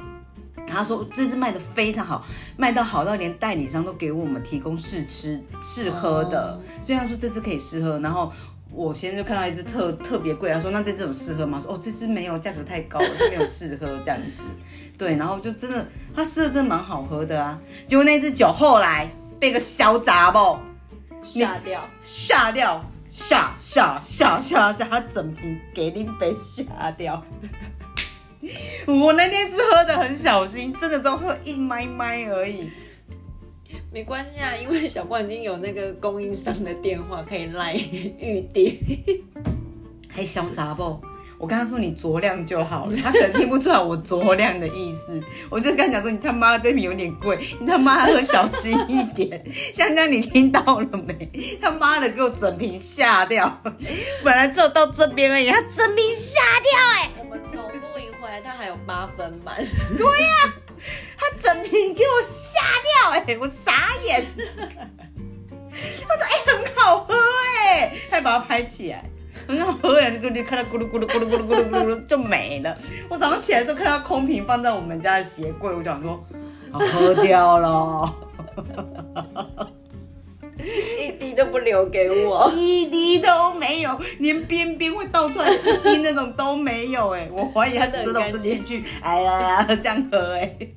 [0.67, 2.23] 他说这支卖的非常好，
[2.55, 8.31] 卖到好到连代理商都给我们提供试吃试喝的，所以他说这支可以试喝，然后。
[8.73, 11.59] 我先就看到一只特特别贵，他说那这只有适合吗？
[11.61, 14.43] 说哦这只没有，价格太高了，就没有适合这样子。
[14.97, 17.59] 对，然后就真的，它试的真的蛮好喝的啊。
[17.87, 20.61] 结果那只酒后来被个小杂包
[21.21, 27.21] 吓掉，吓掉，吓吓吓吓吓，他整瓶给你杯吓掉。
[28.87, 32.69] 我那天是喝的很小心，真的只喝一麦麦而已。
[33.91, 37.73] 没关系啊，因为小冠已经有那个供应商的电话可以来
[38.19, 38.77] 预定。
[40.09, 40.99] 还小杂不？
[41.37, 45.19] 我跟他说你酌量就好了，他可能听不出来我酌量的意思。
[45.49, 49.43] 我就跟他讲说，你他妈这瓶有点贵，你他妈喝小心一点。
[49.73, 51.57] 香香，你听到了没？
[51.59, 53.59] 他妈的给我整瓶下掉，
[54.23, 59.55] 本来只有到这边而已，他整瓶下掉哎、我们从露营回来，他还有八分满。
[59.97, 60.53] 对呀、
[61.17, 64.25] 他整瓶给我吓掉哎、我傻眼。
[66.07, 67.13] 他说哎、很好喝
[67.65, 69.03] 哎、他把它拍起来。
[69.47, 72.77] 很好喝哎，这个就看到咕噜咕噜咕噜咕噜咕噜咕噜就没了。
[73.09, 76.23] 我早上起来的时候看到空瓶放在我们家的鞋柜，我想说，
[76.71, 78.15] 啊喝掉了，
[81.01, 82.51] 一滴都不留给我。
[82.55, 90.55] 一滴都没有，连边边会倒出来一滴那种都没有哎， 我怀疑他吃的是进去，哎呀呀这样喝哎，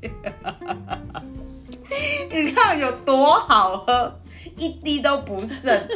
[2.30, 4.20] 你看有多好喝，
[4.56, 5.86] 一滴都不剩。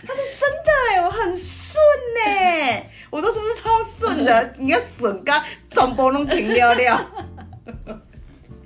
[0.00, 1.76] 他说真的哎，我很顺
[2.24, 3.68] 哎，我说是不是超
[3.98, 4.54] 顺的？
[4.58, 7.10] 你看顺刚全部拢停了了。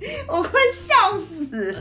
[0.27, 1.75] 我快笑死！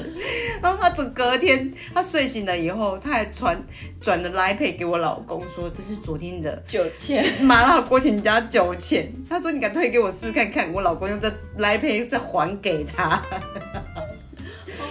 [0.62, 3.60] 然后他整隔天，他睡醒了以后，他还传
[4.00, 9.12] 转了来配给我老公说，这是昨天的九千，麻辣锅请加酒钱。
[9.28, 13.22] 他说你敢退给我试看看，我老公用这来配再还给他。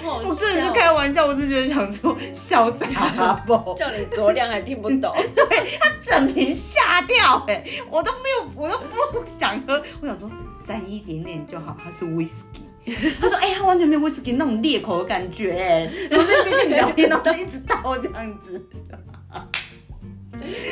[0.04, 0.74] 好好我真的是笑。
[0.74, 3.74] 开玩笑，我是觉得想说小杂包？
[3.76, 5.14] 叫你酌量还听不懂。
[5.36, 8.78] 对他整瓶下掉哎、我都没有，我都
[9.12, 9.82] 不想喝。
[10.02, 10.30] 我想说
[10.68, 12.64] 沾一点点就好，它是 whisky。
[13.20, 18.62] 他说：“哎、他完全没有 whisky 那种裂口的感觉、哎，然后在那边跟你聊天，然后就一直倒这样子，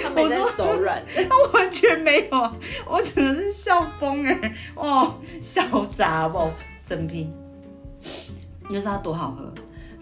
[0.04, 1.04] 他没在手软。
[1.14, 2.56] 他完全没有啊！
[2.88, 6.50] 我只能是笑疯哎、哦，笑杂不，
[6.84, 7.32] 真拼。
[8.68, 9.54] 你就知道它多好喝。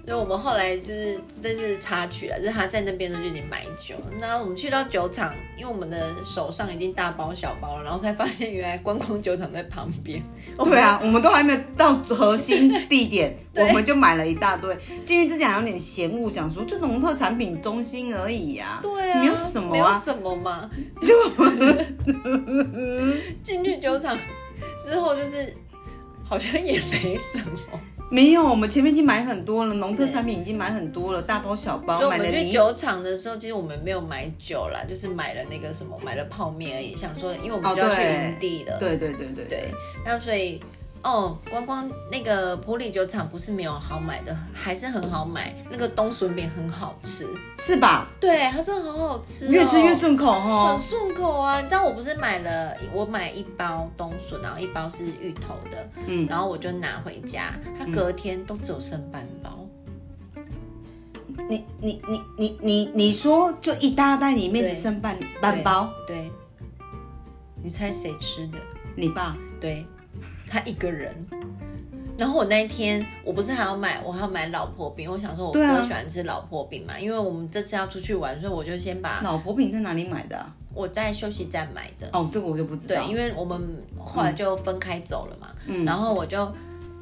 [0.08, 10.24] 所以我们后来就是这是插曲了，就是他在那边的就已经买酒，那我们去到酒厂，因为我们的手上已经大包小包了，然后才发现原来观光酒厂在旁边。
[10.56, 14.74] 对啊，我们都还没有到核心地点， 我对们就买了一大堆。
[15.04, 20.00] 进去之前还有点嫌恶，想说就农特产品中心而已呀、对啊，没有什么没有啊。
[20.00, 20.72] 什么嘛。
[21.06, 21.14] 就
[23.44, 24.18] 进去酒厂
[24.86, 25.54] 之后，就是
[26.24, 27.78] 好像也没什么。
[28.10, 32.24] 没有，我们前面已经买很多了，农特产品已经买很多了，大包小包所以我。
[32.24, 36.96] 们去酒厂的时候，其实我们没有买酒啦，就是买了那个什么，买了泡面而已。
[36.96, 39.72] 想说，因为我们哦就要去营地了，对对对对对，
[40.06, 40.62] 那所以
[41.08, 45.56] 哦，光光那个普里酒厂不是没有好买的，还是很好买。
[45.72, 47.26] 那个冬笋饼很好吃，
[47.58, 48.12] 是吧？
[48.20, 50.80] 对，它真的好好吃、哦，越吃越顺口很。
[50.82, 51.62] 顺口啊！
[51.62, 59.66] 你知道我不是买了，我买一包冬笋，然后一包是芋头的，嗯，然后我就拿回家，它隔天都只有剩半包。
[61.50, 66.30] 你你你你你你说就一大袋里面只剩半半包，对，
[67.64, 68.58] 你猜谁吃的？
[68.96, 69.86] 你爸对，
[70.48, 71.14] 他一个人。
[72.18, 75.12] 然后我那一天，我不是还要买，我还要买老婆饼。
[75.12, 80.52] 我想说，我不喜欢吃老婆饼嘛，因为我们这次要出去玩，所以我就先把老婆饼在哪里买的啊？
[80.74, 82.10] 我在休息站买的。
[82.14, 82.96] 哦，这个我就不知道。
[82.96, 83.62] 对，因为我们
[84.00, 86.52] 后来就分开走了嘛，嗯然后我就。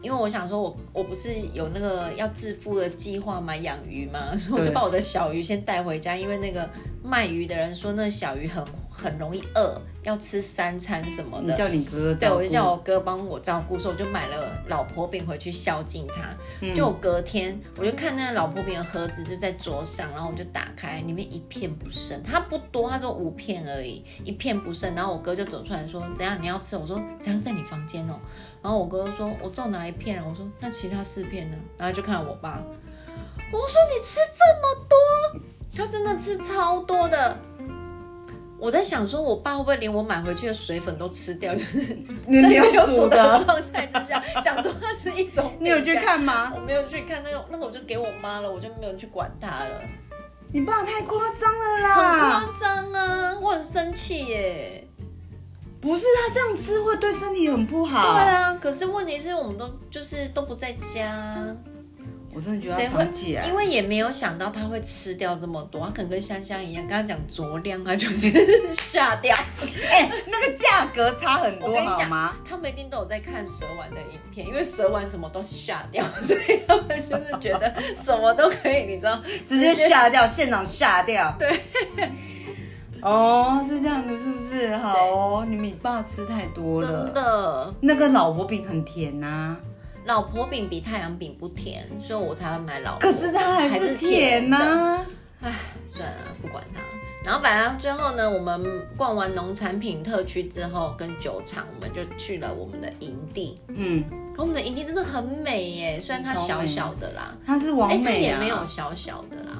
[0.01, 6.69] 因为我想说我，我不是有那个要致富的计划嘛，养鱼嘛，所以我就把我的小鱼先带回家，因为那个
[7.03, 8.63] 卖鱼的人说那小鱼很
[8.95, 11.51] 很容易饿，要吃三餐什么的。
[11.51, 12.29] 你叫你哥哥对。
[12.29, 16.33] 我就叫我哥帮我照顾，所以我就买了老婆饼回去孝敬他。
[16.61, 24.95] 嗯就我隔天，我就看那个老婆饼的盒子就在桌上，然后我就打开，里面一片不剩，它不多，它就五片而已，一片不剩。
[24.95, 28.17] 然后我哥就走出来说：“怎样你要吃？”我说：“怎样在你房间哦？”
[28.63, 32.63] 然后我哥说：“我只有拿一片啊。”我说：“那其他四片呢？”然后就看我爸，
[33.51, 35.41] 我说：“你吃这么多？”
[35.75, 37.37] 他真的吃超多的。
[38.57, 41.53] 我在想说，我爸会不会连我买回去的水粉都吃掉？
[41.53, 41.95] 就是在
[42.27, 45.51] 你没有煮煮的，状态之下， 想说它是一种。
[45.59, 45.95] 你有去？
[45.95, 46.51] 看吗？
[46.55, 49.81] 我没有去看那个，那个我就给我妈了，我就没有去管它了。
[50.51, 51.95] 你爸太夸张了很啦！
[51.95, 54.87] 夸张啊，我很生气耶。
[55.81, 58.13] 不是他这样吃会对身体很不好。
[58.13, 61.55] 对啊，可是问题是我们都就是都不在家，
[62.35, 63.47] 我真的觉得。
[63.47, 68.29] 因为也没有想到他会吃掉这么多，他可能跟香香一样，刚刚讲酌量，他就是
[68.73, 69.35] 下掉。
[69.89, 72.33] 哎、那个价格差很多我跟你讲好吗？
[72.47, 81.33] 他们一定都有在看蛇丸的影片，因为蛇丸什么都下掉， 所以他们就是觉得什么都可以，你知道，直接下掉，现场下掉。
[81.39, 81.59] 对。
[83.01, 84.75] 哦，是这样的，是不是？
[84.77, 87.05] 好哦，你们你爸吃太多了。
[87.05, 87.13] 真。
[87.13, 87.73] 的。
[87.81, 89.55] 那个老婆饼很甜呐、
[90.05, 92.97] 老婆饼比太阳饼不甜，所以我才会买老。
[92.99, 95.05] 可是它还还是甜甜呐、
[95.41, 95.51] 唉，
[95.91, 96.79] 算了，不管它。
[97.23, 98.63] 然后反正最后呢，我们
[98.95, 103.59] 逛完农产品特区之后，跟酒厂，我们就去了我们的营地。
[103.69, 104.03] 嗯，
[104.37, 109.59] 我们的营地真的很美耶，虽然它小小的啦，它是完美啊，也没有小小的啦，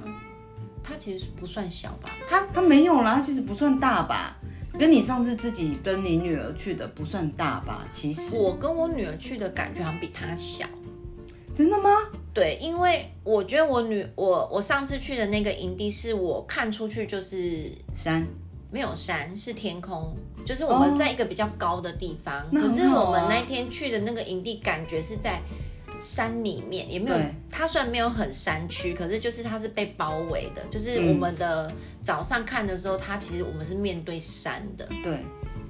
[0.84, 2.12] 它其实不算小吧？
[2.30, 4.38] 它它没有啦，它其实不算大吧？
[4.78, 7.88] 跟你上次自己跟你女儿去的不算大吧？
[7.92, 10.66] 其实我跟我女儿去的感觉好像比她小。
[11.56, 11.90] 真的吗？
[12.34, 18.28] 对，因为我觉得我女我我上次去的那个营地是我看出去就是山
[18.70, 20.14] 没有山，是天空，
[20.46, 22.46] 就是我们在一个比较高的地方。
[22.52, 25.42] 那可是我们那天去的那个营地，感觉是在
[26.02, 27.18] 山里面，也没有
[27.50, 30.64] 它虽然没有很山区，可是就是它是被包围的。
[30.70, 35.24] 就是嗯我们的早上看的时候，它其实我们是面对山的，对，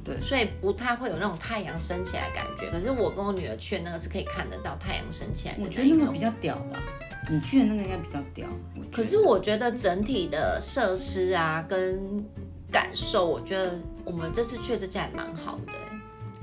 [0.03, 2.69] 对所以不太会有那种太阳升起来的感觉。
[2.71, 6.19] 可是我跟我女儿去的那个是可以看得到太阳升起来的我觉那一种得那个比。
[6.19, 6.81] 较屌吧。
[7.27, 8.47] 你去的那个应该比较屌。
[8.91, 12.23] 可是我觉得整体的设施啊，跟
[12.71, 15.79] 感受，我觉得我们这次去的这家也蛮好的欸、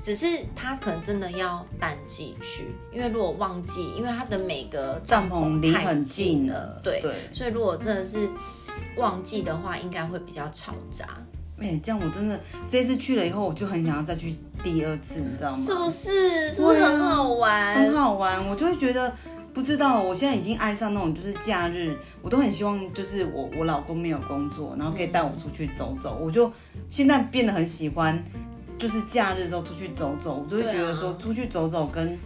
[0.03, 7.15] 只是他可能真的要淡季去，因为如果旺季，因为他的每个帐篷离很近近了，对，对。
[7.31, 8.29] 所以如果真的是
[8.97, 11.05] 旺季的话，应该会比较嘈杂，
[11.57, 12.37] 哎、这样我真的
[12.67, 15.57] 这一次去了以后，我就很想要再去第二次，你知道吗？
[15.57, 16.51] 是不是？
[16.51, 17.73] 是不是很好玩？
[17.73, 19.15] 很好玩，我就会觉得。
[19.53, 26.17] 不知道，我现在已经爱上那种就是假日，我都很希望就是我我老公没有工作，然后可以带我出去走走。
[26.19, 26.51] 我就
[26.89, 28.21] 现在变得很喜欢，
[28.77, 32.17] 就是假日的时候出去走走，我就会觉得说出去走走跟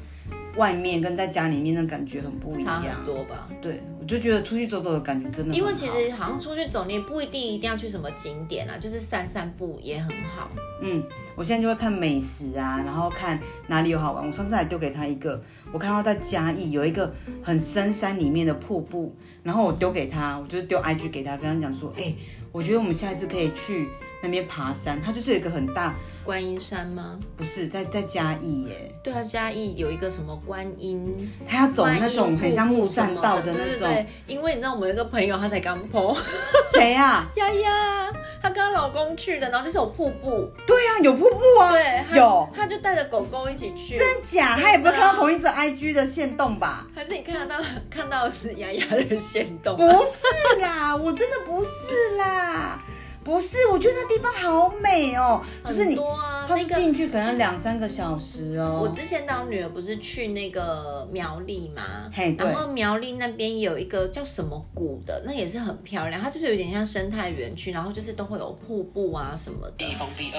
[0.56, 3.06] 外面跟在家里面的感觉很不一差样很。
[3.06, 3.48] 多吧。
[3.62, 5.58] 对，我就觉得出去走走的感觉真的很好。
[5.58, 10.50] 因为其实好像出去走，你也不一定一定要去什么景点啊，就是散散步也很好。
[10.82, 11.04] 嗯，
[11.36, 14.26] 我现在就会看美食啊，然后看哪里有好玩。
[14.26, 15.40] 我上次还丢给他一个，
[15.72, 22.14] 我看到在嘉义有一个很深山里面的瀑布，然后我丢给他，我就丢 IG 给他，跟他讲说，哎、
[22.52, 23.88] 我觉得我们下一次可以去
[24.28, 25.02] 那边爬山。
[25.02, 27.18] 它就是有一个很大，观音山吗？
[27.36, 36.16] 不是在在嘉义耶，对啊，嘉义有一个什么观音，他要走那种很像木栈道的那种，对对对，因为你知道我们有一个朋友，他才刚剖
[36.74, 37.28] 谁啊？
[37.36, 38.12] 丫丫，
[38.42, 44.58] 她跟她老公去的，然后就是有瀑布，对啊，有瀑布啊，对，有，她就带着狗狗一起去，真假？
[44.58, 46.86] 她也不会看到同一只 IG 的线动吧？
[46.94, 52.84] 还是你看得到看到的是丫丫的线动、不是啦，我真的不是啦，
[53.28, 58.80] 不是，我觉得那地方好美哦，就是你，多啊，他进去可能两三个小时哦。
[58.82, 62.48] 我之前带我女儿不是去那个苗栗嘛嘿，对。
[62.48, 69.86] 然后苗栗那边有一个叫什么谷的，那也是很漂亮，它就是有点像生态园区，然后就是都会有瀑布啊什么的。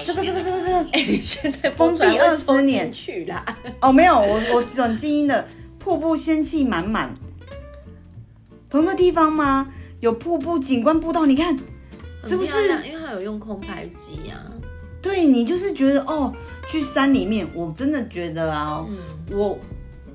[0.03, 2.91] 这个这个这个这个， 哎、你现在封闭二20年。
[2.91, 3.45] 去啦，
[3.81, 5.47] 哦，没有，我我转静音的
[5.77, 7.13] 瀑布仙气满满，
[8.67, 9.71] 同一个地方吗？
[9.99, 11.55] 有瀑布景观步道，你看
[12.23, 12.51] 是不是？
[12.87, 14.51] 因为它有用空拍机啊。
[15.01, 16.33] 对你就是觉得哦，
[16.67, 18.97] 去山里面，我真的觉得啊，嗯，
[19.31, 19.57] 我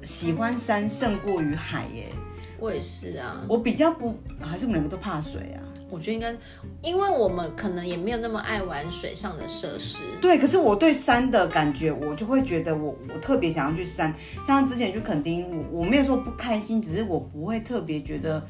[0.03, 2.12] 喜欢山胜过于海耶。
[2.59, 3.45] 我也是啊。
[3.49, 5.64] 我比较不，还是我们两个都怕水啊。
[5.90, 6.37] 我觉得应该，
[6.83, 10.03] 因为我们可能也没有那么爱玩水上的设施。
[10.21, 14.12] 对，可是我对山的感觉，我就会觉得我我特别想要去山。
[14.47, 18.45] 像之前去垦丁，我我没有说不开心，只是我不会特别觉得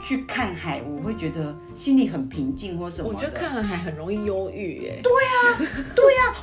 [0.00, 3.08] 去看海，我会觉得心里很平静或什么。
[3.08, 5.02] 我觉得看了海很容易忧郁耶。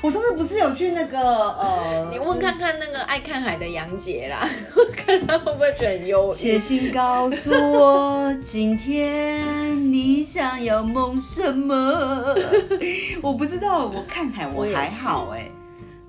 [0.02, 4.48] 我上次不是有去那个呃， 你问看看那个爱看海的杨姐啦，
[4.96, 6.60] 看她会不会觉得很忧郁写？
[6.60, 12.36] 信告诉我，今天你想要梦什么？
[13.24, 15.50] 我不知道，我看海我还好哎、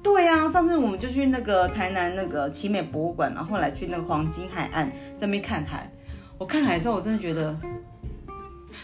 [0.03, 5.91] 对啊，上次我们就去那个台南那个奇美博物馆，然后后来去那个黄金海岸在那边看海。
[6.39, 7.57] 我看海的时候，我真的觉得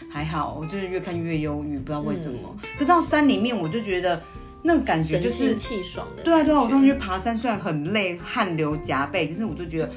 [0.09, 2.55] 还好，我就是越看越忧郁，不知道为什么。
[2.73, 4.19] 可是到山里面，我就觉得
[4.63, 6.23] 那个感觉就是气爽的。
[6.23, 9.91] 对啊，对啊，我上次去爬山，虽然很累，汗流浃背，可是我就觉得，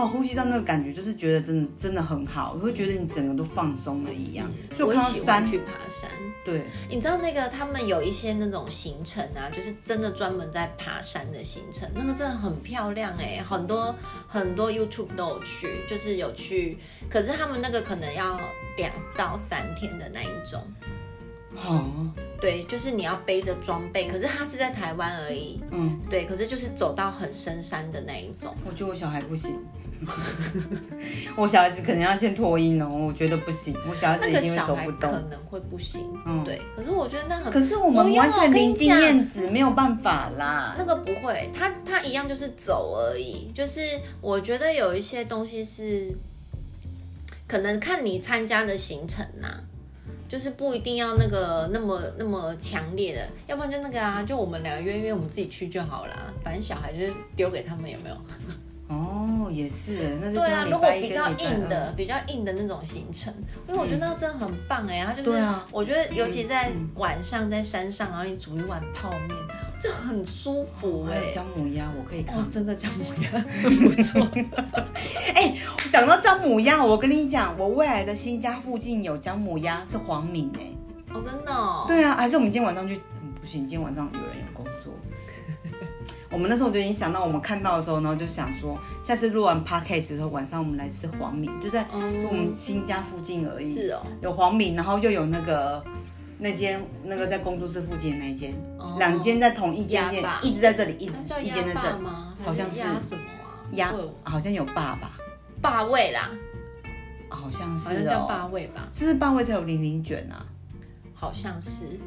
[0.00, 4.50] 哦，呼吸到那个感觉，就是觉得真的真的很好，我会觉得你整个都放松了一样。
[4.74, 6.10] 所以我我看到山也喜欢，去爬山。
[6.42, 13.94] 对，你知道那个他们有一些那种行程啊，就是真的专门在爬山的行程，那个真的很漂亮哎、很多
[14.26, 16.78] 很多 YouTube 都有去，就是有去，
[17.10, 18.40] 可是他们那个可能要
[18.78, 20.62] 两到三天的那一种。
[21.66, 22.08] 哦，
[22.40, 25.60] 对，就是你要背着装备，可是他是在台湾而已。
[25.72, 28.56] 嗯，对，可是就是走到很深山的那一种。
[28.64, 29.58] 我觉得我小孩不行，
[31.36, 35.12] 我小孩子可能要先脱音哦，我觉得不行，我小孩子那个一定会走不动。
[35.28, 36.60] 能会不行，嗯对。
[36.74, 40.74] 可是我觉得那很，可是我们完全零经验值，没有办法啦。
[40.78, 43.50] 那个不会，他他一样就是走而已。
[43.54, 43.80] 就是
[44.20, 46.10] 我觉得有一些东西是，
[47.46, 49.48] 可能看你参加的行程呐、
[50.28, 56.32] 就是不一定要那个那么那么强烈的，要不然就那个啊，就我们两个约约，我们自己去就好了。
[56.42, 58.16] 反正小孩就是丢给他们，有没有？
[58.90, 63.32] 哦，也是，那就对啊，如果比较硬的、比较硬的那种行程，
[63.68, 69.30] 因为我觉得那个真的很棒哎，它就是啊我觉得尤其在晚上在山上，然后你煮一碗泡面，
[69.80, 71.30] 就很舒服哎还有。
[71.30, 72.44] 姜母鸭，我可以看哦，。
[72.50, 73.30] 真的姜母鸭
[73.62, 74.28] 很 不错。
[75.36, 75.56] 哎、
[75.92, 80.66] 讲到姜母鸭，我跟你讲，我未来的新家附近有姜母鸭，是黄敏哎、
[81.14, 81.84] 哦，真的哦。
[81.86, 82.96] 对啊，还是我们今天晚上去？
[83.22, 84.49] 嗯不行，今天晚上有人。
[86.30, 93.74] 我们那时候就已经想到，我们看到的时候，然后就想说，下次录完 podcast 的时候，晚上我们来吃黄米，就在就我们新家附近而已。
[93.74, 95.84] 是哦，有黄米，然后又有那个
[96.38, 101.98] 那间那个在工作室附近的那一间，哦两间在同一间店一直在这里，一直那叫一间在这。
[101.98, 102.34] 吗？
[102.44, 103.66] 好像是还鸭什么啊？
[103.72, 105.10] 鸭我好像有爸爸，
[105.60, 106.30] 霸位啦，
[107.28, 108.88] 好像是好像叫霸哦，味吧？
[108.92, 110.46] 是不是霸位才有零零卷啊？
[111.12, 111.98] 好像是。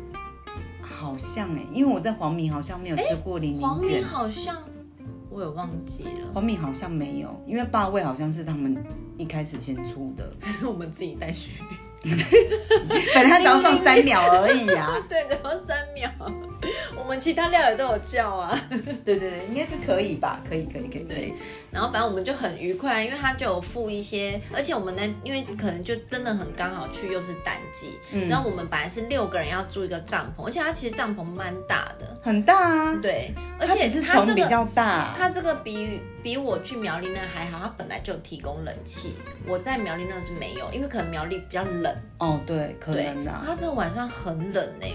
[0.94, 4.58] 好像哎、因为我在黄米好像没有吃过零黄米零卷，好像
[5.30, 8.78] 我有忘记了，黄米好像没有，因为八味好像是他们
[9.18, 11.52] 一开始先出的，还是我们自己带去？
[13.16, 14.92] 本来他只要放三秒而已啊。
[15.08, 16.10] 对，只要三秒。
[16.98, 18.60] 我们其他料也都有叫啊。
[18.70, 20.42] 对对对，应该是可以吧？
[20.48, 21.04] 可以可以可以。
[21.04, 21.34] 对，
[21.72, 35.14] 然后反正我们就很愉快，因为他就有付一些，而且我们呢，因为可能就真的很刚好去又是淡季，嗯然后我们本来是六个人要住一个帐篷，而且他其实帐篷蛮大的，很大啊，对，而且只是床比较大。
[35.18, 39.03] 他这个比比我去苗栗那还好，他本来就提供冷气，
[39.48, 43.42] 我在苗栗那是没有，因为可能苗栗比较冷，哦，对，可能，啦。
[43.46, 44.88] 它这个晚上很冷呢、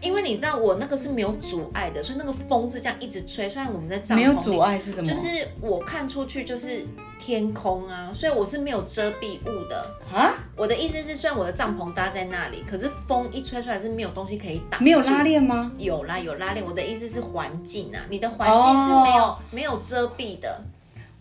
[0.00, 3.48] 因为你知道我那个是没有阻碍的，所以那个风是这样一直吹。
[3.48, 5.06] 虽然我们在帐篷没有阻，碍是什么？
[5.06, 5.26] 就是
[5.60, 6.84] 我看出去就是
[7.18, 9.90] 天空啊，所以我是没有遮蔽物的。
[10.12, 14.82] 啊，我的意思是，虽然我的帐篷搭在那里，可是风一吹出来是没有东西可以挡。
[14.82, 15.22] 没有拉。
[15.22, 15.72] 链吗？
[15.78, 16.64] 有啦，有拉链。
[16.64, 20.62] 我的意思是环境啊，你的环境是没有、哦没有遮蔽的。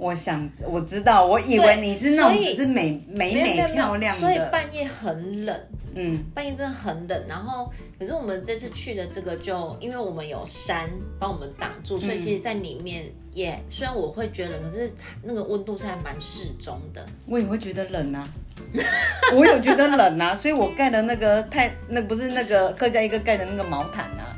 [0.04, 4.20] 我想我知道，我以为你是那种只是美美美漂亮的。
[4.20, 5.58] 所以，半夜很冷。
[5.96, 10.90] 嗯，半夜真的很冷，然后可是我们这次去的这个就因为我们有山
[11.20, 14.92] 帮我们挡住，所以其实在里面也、虽然我会觉得冷，可是
[15.22, 17.06] 那个温度是还蛮适中的。
[17.28, 18.28] 我也会觉得冷啊，
[19.38, 24.36] 我有觉得冷啊，所以我盖的那个太那不是那个客家一个盖的那个毛毯啊，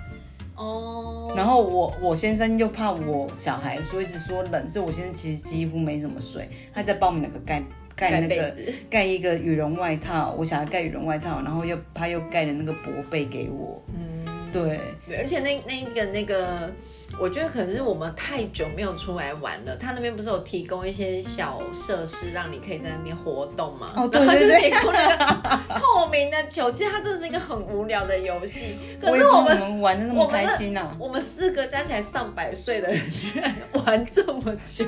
[0.57, 7.61] 哦，然后我我先生又怕我小孩，所以一直说冷，所以我先生其实几乎没怎么睡，他在帮我们两个盖
[7.95, 8.55] 盖盖那个
[8.89, 16.71] 盖一个羽绒外套，我小孩盖羽绒外套，然后又他又盖了那个薄被给我，嗯，对，对，而且那那一个那个。
[17.17, 23.93] 我觉得可能是我们太久没有出来玩了，他那边不是有提供一些小设施，让你可以在那边活动吗？
[23.95, 28.77] 哦对然后就对对提供那个 透明的球，其实它真的是一个很无聊的游戏。
[28.99, 34.85] 可是我们们玩的那么开心啊，我们四个加起来上百岁的人，居然玩这么久，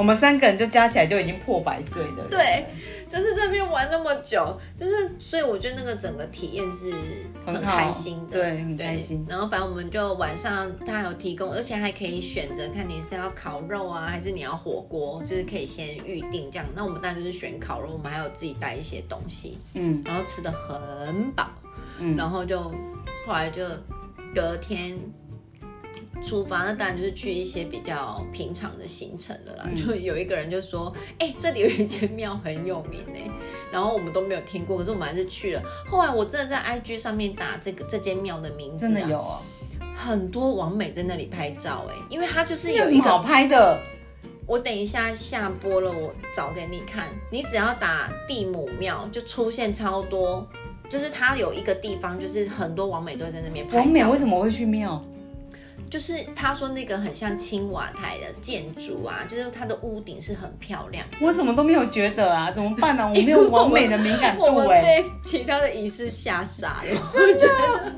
[0.00, 2.64] 我们三个人就加起来就已经破百岁的对
[3.06, 6.90] 就是这边玩那么久，就是所以我觉得那个整个体验是
[7.44, 9.26] 很开心的，对很开心。
[9.28, 16.64] 然后反正我们就晚上他有提供，而且还可以选择看你是要烤肉啊，还是你要火锅，就是可以先预定这样。
[16.74, 20.00] 那我们当然就是选烤肉，我们还有自己带一些东西，嗯。
[20.02, 21.50] 然后吃的很饱，
[21.98, 22.16] 嗯。
[22.16, 22.58] 然后就
[23.26, 23.62] 后来就
[24.34, 24.96] 隔天
[26.22, 29.66] 出发，那当然就是去一些比较平常的行程的啦。
[29.76, 33.32] 就有一个人就说：“哎、这里有一间庙很有名呢。”
[33.72, 35.62] 然后我们都没有听过，可是我们还是去了。
[35.86, 39.40] 后来我真的在 IG 上面打这个这间庙的名字、啊，真的有哦，
[39.94, 43.18] 很多网美在那里拍照哎，因为它就是有有一个。
[43.18, 43.80] 拍的？
[44.46, 47.06] 我等一下下播了，我找给你看。
[47.30, 50.46] 你只要打地母庙，就出现超多。
[50.88, 54.18] 就是它有一个地方，就是很多网美都在那边拍照王美为。
[54.18, 55.00] 什么会去庙？
[55.90, 61.04] 就是他说那个很像青瓦台的建筑啊，就是它的屋顶是很漂亮。
[61.20, 62.50] 我怎么都没有觉得啊？
[62.52, 67.94] 怎么办呢、 我没有完美的敏感度我们哎、被其他的仪式吓傻了， 真的。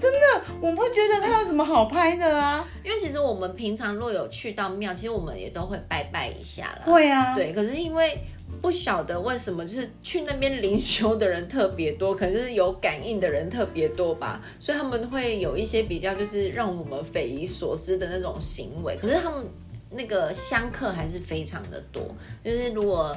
[0.00, 0.42] 真的。
[0.60, 2.64] 我不觉得它有什么好拍的啊。
[2.82, 6.82] 因为其实我们平常若有去到庙，其实我们也都会拜拜一下啦。
[6.86, 8.18] 会啊，对，可是因为
[8.62, 18.96] 不晓得为什么，就是去那边灵修的人特别多，可能是有感应的人特别多吧，所以他们会有一些比较就是让我们匪夷所思的那种行为。
[18.96, 19.44] 可是他们
[19.90, 23.14] 那个香客还是非常的多，就是如果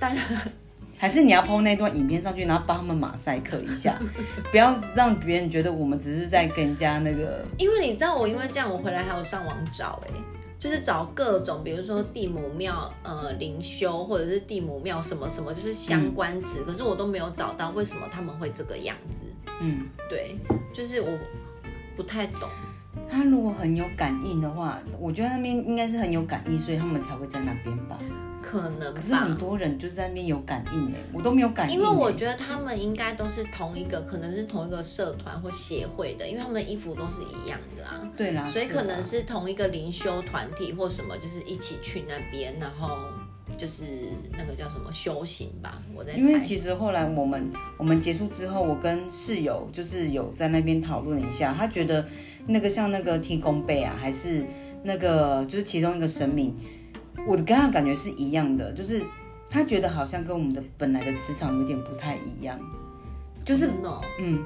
[0.00, 0.20] 大家
[0.96, 3.96] 还是你要 PO 那段影片上去，然后帮他们马赛克一下，
[4.50, 7.44] 不要让别人觉得我们只是在跟人家那个。
[7.58, 10.10] 因为你知道我因为这样，我回来还有上网找哎、
[10.58, 19.24] 就是找各种，比如说地母庙、呃灵修，或者是地母庙什么什么，就是相关词，可是我都没有找到为什么他们会这个样子。
[19.60, 20.36] 嗯，对，
[20.74, 21.18] 就是我
[21.96, 22.48] 不太懂。
[23.10, 27.98] 他如果很有感应的话，我觉得那边应该是很有感应，所以他们才会在那边吧。
[28.40, 31.76] 可能可是很，多人就是在那边有感应哎，我都没有感应欸。
[31.76, 38.08] 因为我觉得他们应该都是同一个，可能是同一个社团或协会的，因为他们的衣服都是一样的啊。
[38.16, 42.96] 对啦，所以可能是同一个灵修团体或什么，就是一起去那边，然后
[43.58, 43.84] 就是
[44.32, 46.18] 那个叫什么修行吧，我在猜。
[46.18, 52.06] 因为其实后来我们我们结束之后，我跟室友就是有在那边讨论一下，他觉得
[52.46, 54.46] 那个像那个提供贝啊，还是
[54.84, 56.54] 那个就是其中一个神明，
[57.26, 59.02] 我跟他感觉是一样的，就是
[59.50, 62.58] 他觉得好像跟我们的本来的磁场有点不太一样，
[63.44, 63.70] 就是
[64.20, 64.44] 嗯，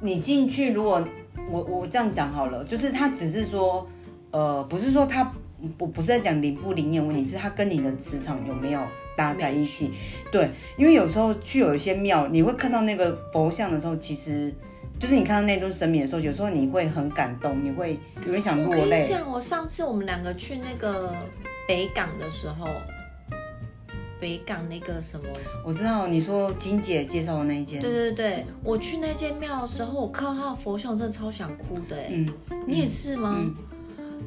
[0.00, 1.06] 你进去，如果
[1.50, 3.86] 我我这样讲好了，就是他只是说，
[4.30, 5.30] 呃，不是说他，
[5.78, 8.80] 我不是在讲灵不灵验问题，是它跟你的磁场有没有
[9.16, 9.90] 搭在一起。
[10.30, 14.52] 对，因为有时候去有一些庙，你会看到那个佛像的时候，其实
[14.98, 18.90] 就是你看到那尊神明的时候，有时候你会很感动，你会有点想我落泪。
[18.90, 21.14] 跟你讲，我上次我们两个去那个
[21.66, 22.68] 北港的时候，
[24.20, 25.26] 北港那个什么，
[25.64, 32.06] 我知道你说金姐介绍的那一间，对对对，我去那间庙的时候，我看到他的佛像，我真的超想哭的哎。
[32.10, 32.28] 嗯，
[32.66, 33.36] 你也是吗？
[33.38, 33.54] 嗯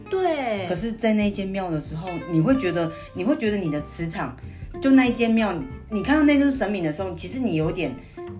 [0.10, 4.36] 对可，是，在那间庙的时候，你会觉得，你会觉得你的磁场，
[4.82, 5.54] 就那一间庙，
[5.90, 7.94] 你看到那尊神明的时候，其实你有点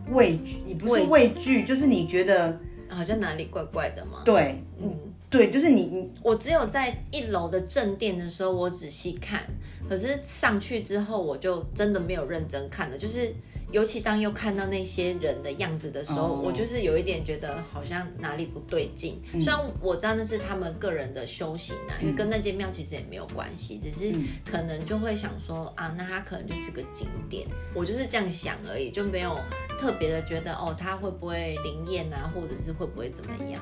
[0.10, 2.58] 畏惧，你不是畏畏惧，就是你觉得，
[2.90, 4.22] 好像哪里怪怪的嘛。
[4.24, 4.94] 对，嗯，
[5.30, 9.44] 对，就是你，你，我只有在一楼的正殿的时候，我仔细看，
[9.90, 12.98] 可是上去之后，我就真的没有认真看了。
[12.98, 13.34] 就是，
[13.72, 16.42] 尤其当又看到那些人的样子的时候，哦。
[16.46, 19.20] 我就是有一点觉得好像哪里不对劲。
[19.34, 24.14] 虽然我知道那是他们个人的修行啊，因为跟那间庙其实也没有关系，只是
[24.46, 29.38] 可能就会想说啊，那它可能就是个景点，我就是这样想而已，就没有
[29.78, 33.62] 特别的觉得哦，它会不会灵验啊，或者是会不会怎么样。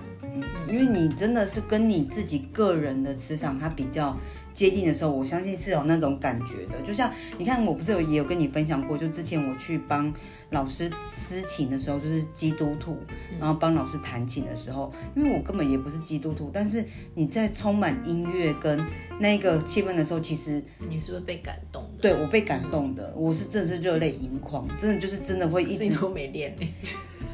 [0.68, 4.18] 因为你真的是跟你自己个人的磁场它比较
[4.56, 6.82] 接近的时候，我相信是有那种感觉的。
[6.84, 10.12] 就像你看，我不是有也有跟你分享过，就之前我去帮
[10.52, 12.98] 老师私琴的时候，就是基督徒，
[13.40, 16.84] 然后帮老师弹琴的时候，因为我根本也不是基督徒，但是
[17.14, 18.80] 你在充满音乐跟
[19.20, 22.02] 那个气氛的时候，其实你是不是被感动的？
[22.02, 26.66] 对我被感动的，我是真的是热泪盈眶，真的就是真的会一直，都没练呢、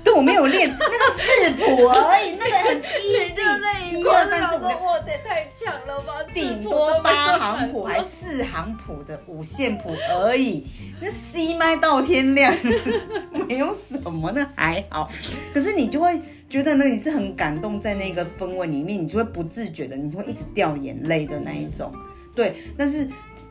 [0.04, 4.78] 对我没有练那个四谱而已，那个很 easy， 一二三四五六。
[4.80, 10.66] 我得太强了吧，顶多八行谱还四行谱的五线谱而已，
[11.00, 12.54] 那 C 麦到天亮，
[13.48, 15.10] 没有什么，那还好。
[15.54, 16.20] 可是你就会
[16.50, 21.94] 觉得呢，你是很感动，在那个氛围里面，你就会不自觉的，你会一直掉眼泪的那一种。
[22.34, 23.08] 对，但是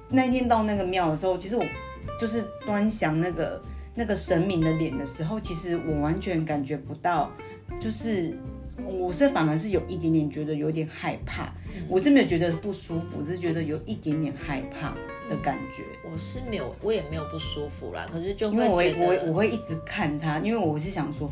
[0.09, 1.65] 那一天到那个庙的时候，其实我
[2.19, 3.63] 就是端详那个
[3.95, 7.31] 那个神明的脸的时候，其实我完全感觉不到，
[7.81, 8.37] 就是
[8.85, 11.53] 我是反而是有一点点觉得有点害怕，
[11.89, 14.95] 我是没有觉得不舒服，只是觉得有一点点害怕
[15.29, 15.83] 的感觉。
[16.11, 21.31] 我是没有，我也没有不舒服啦，可是就因为我我我会一直看他，因为我是想说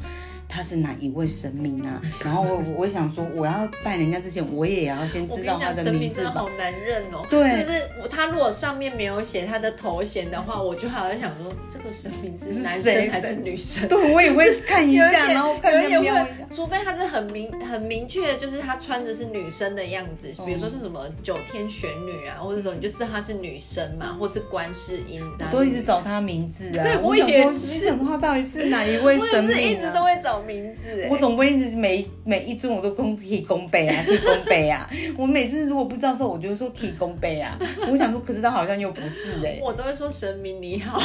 [0.48, 6.24] 他是哪一位神明啊， 然后我我想说我要拜人家之前，我也要先知道他的神名字吧。
[6.24, 7.26] 明真的好难认哦。
[7.28, 13.86] 对就是他如果上面没有写他的头衔的话，我就好像想说，这个神明是男生还是女生？
[13.88, 25.22] 对，我也会看一有下，点然后看有一点会一下瞄一下。，除非他是很明很明确的，就是他穿的是女生的样子，比哦如说是什么九天玄女啊，或者说你就知道她是女生嘛，或是观世音，
[25.52, 26.82] 都一直找他名字啊！
[26.84, 29.58] 对我也是你想说他到底是哪一位我神明、啊？
[29.60, 31.16] 也是一直都会找名字哎我。
[31.16, 34.88] 总不会一直每每一尊我都供提供杯啊，提供杯啊。
[35.16, 37.58] 我每次如果不知道的时候，我就会说提供杯啊。
[37.90, 41.00] 我想说，可是他好像又不是哎、我都会说神明你好，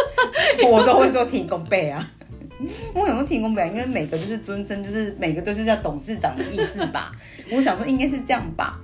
[0.68, 2.10] 我都会说提供杯啊。
[2.94, 7.12] 我想说提供杯啊，因为每个就是尊称，就是每个都是叫董事长的意思吧。
[7.50, 8.80] 我想说应该是这样吧。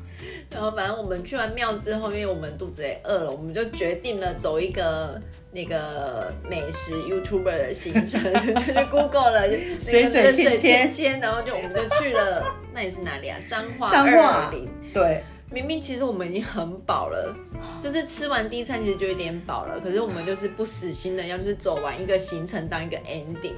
[0.52, 8.22] 然后反正我们去完庙之后，因为我们肚子也饿了，我们就决定了走一个那个美食 YouTuber 的行程，
[8.54, 12.44] 就去 Google 了那个水水水芊芊芊芊，然后就我们就去了，
[12.74, 13.38] 那也是哪里啊？
[13.48, 14.68] 彰化二林。
[14.92, 17.34] 对，明明其实我们已经很饱了，
[17.80, 23.54] 就是吃完第一餐其实就有点饱了，可是我们就是不死心的，要就是走完一个行程当一个 ending，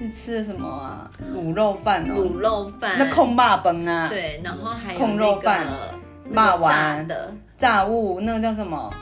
[0.00, 1.10] 你吃的什么啊？
[1.34, 5.94] 卤肉饭哦，卤肉饭，那控霸崩啊，，对，然后还有控那个
[6.32, 8.92] 骂完的，炸物那个叫什么？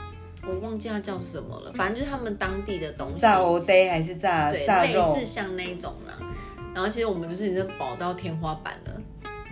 [0.47, 5.25] 我忘记它叫什么了，反正就是他们当地的东西，炸欧呆还是炸对，炸肉类似？
[5.25, 6.13] 像那一种啦。
[6.73, 9.01] 然后其实我们就是已经饱到天花板了，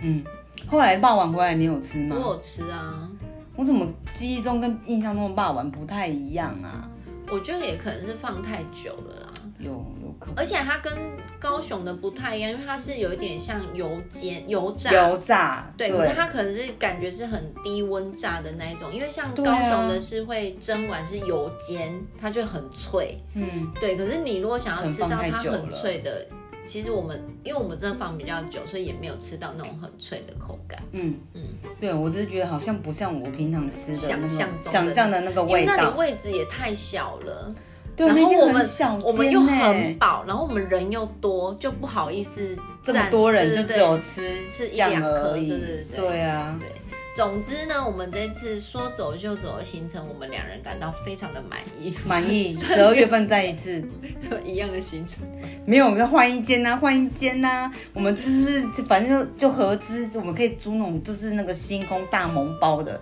[0.02, 0.24] 嗯，
[0.66, 2.16] 后来霸王回来你有吃吗？
[2.18, 3.10] 我有吃啊，
[3.56, 6.88] 我怎么记忆中跟印象中的霸王不太一样啊？
[7.30, 9.32] 我觉得也可能是放太久了啦。
[9.58, 10.92] 有有可能而且它跟
[11.38, 14.92] 高雄的不太一样，因为它是有一点像油煎油炸。
[14.92, 23.18] 油炸，对，可是它可能是感觉是很低温炸的那一种，因为像高雄的是会蒸完是油煎，它就很脆。
[23.34, 26.26] 嗯，对，可是你如果想要吃到它很脆的，
[26.66, 30.82] 其实我们因为我们真的放比较久，所以也没有吃到那种很脆的口感。
[30.92, 31.42] 嗯嗯，
[31.80, 35.96] 对我只是觉得好像不像我平常吃的那个想象中的想象的那个因为那里。
[35.96, 37.54] 位置也太小了，
[37.96, 38.68] 对，然后我们
[39.02, 45.32] 我们又很饱，然后我们人又多，就不好意思这么多人就只有对吃吃一样两颗。
[45.32, 46.68] 对对对对啊，对，
[47.16, 52.46] 总之呢，我们这次说走就走的行程，我们两人感到非常的满意，满意。
[52.52, 53.82] 十二月份再一次，
[54.20, 55.26] 就一样的行程。
[55.64, 63.00] 没有，我们换一间呐、换一间呐、我们就是反正就就合资，我们可以租那种就是那个星空大蒙包的，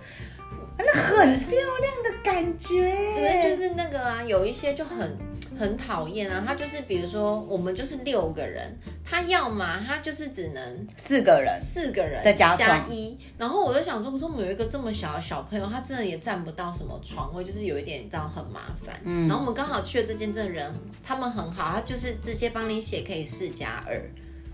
[0.77, 2.91] 那很漂亮的感觉。
[3.13, 5.17] 只是就是那个啊，有一些就很
[5.57, 18.93] 很讨厌啊，他就是比如说我们就是六个人，他要嘛他就是只能四个人，四个人再加加一，然后我就想说，可是我们有一个这么小的小朋友，他真的也占不到什么床位，就是有一点你知道很麻烦。
[19.03, 24.01] 嗯，然后我们刚好去了这间这人，他们很好，他就是直接帮你写可以四加二，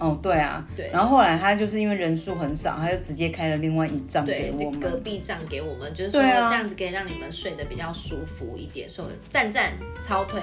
[0.02, 4.98] 哦，对啊，对然后后来他就是因为人数很少，他就直接开了另外一张给对，我们隔。
[4.98, 10.42] 壁站给我们，就是说这样子可以让你们睡得比较舒服一点，说赞赞超推，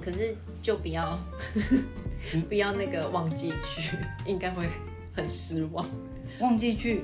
[0.00, 1.18] 可是就不要
[2.48, 4.64] 不要那个忘记去，应该会
[5.14, 5.84] 很失望。
[6.38, 7.02] 忘记去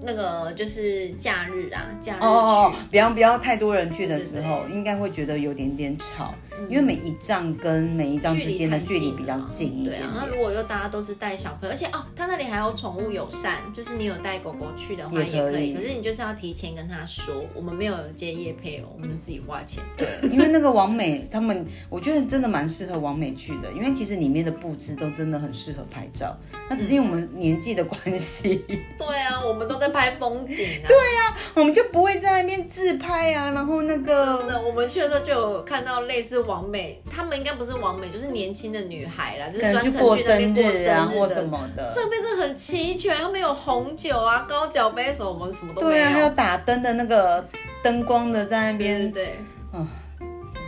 [0.00, 2.24] 那个就是假日啊，假日去。
[2.24, 10.32] 哦哦哦，不要不要太多人去的对对时候，应该会觉得有点点吵，嗯因为每一站跟每一站之间的距离比较近一点对啊，那点。
[10.32, 20.06] 如果又大家都是带小朋友，而且哦，他那里还有宠物友善，就是你有带狗狗去的话也可以也可是你就是要提前跟他说，我们没有接业配哦，我们是自己花钱的。
[20.28, 26.36] 因为那个王美他们，我觉得真的蛮适合王美去的，因为其实里面的布置都真的很适合拍照。
[26.70, 28.64] 那只是因为我们年纪的关系，
[28.98, 30.86] 对啊，我们都在拍风景啊。
[30.86, 41.08] 对啊，我们就不会在那边自拍啊，然后那个那我们去的时候就有看到类似王美，他们应该不是王美，就是年轻的女孩啦，就是专程去那边过生日的。
[41.10, 41.82] 或什么的。
[41.82, 46.34] 设备真的很齐全，他们有红酒啊、高脚杯什么，我们什么都没对啊，还有有。
[46.34, 47.46] 打灯的那个
[47.84, 49.32] 灯光的在那对边对，对，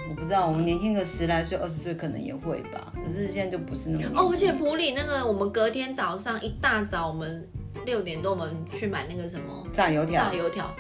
[0.09, 7.49] 我不知道，我们年轻个十来岁、二十岁可能也会吧，可是现在就不是那么哦，而且普里那个，我们隔天早上一大早，我们
[7.87, 10.25] 六点多我们去买那个什么炸油条。
[10.25, 10.71] 炸，油条，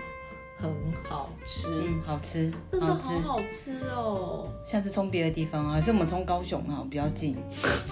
[0.60, 0.70] 很
[1.08, 3.08] 好吃，嗯，好吃，真的好吃。
[3.20, 4.48] 好好吃哦。
[4.64, 7.36] 下次冲别的地方啊，还是我们冲高雄啊，比较近。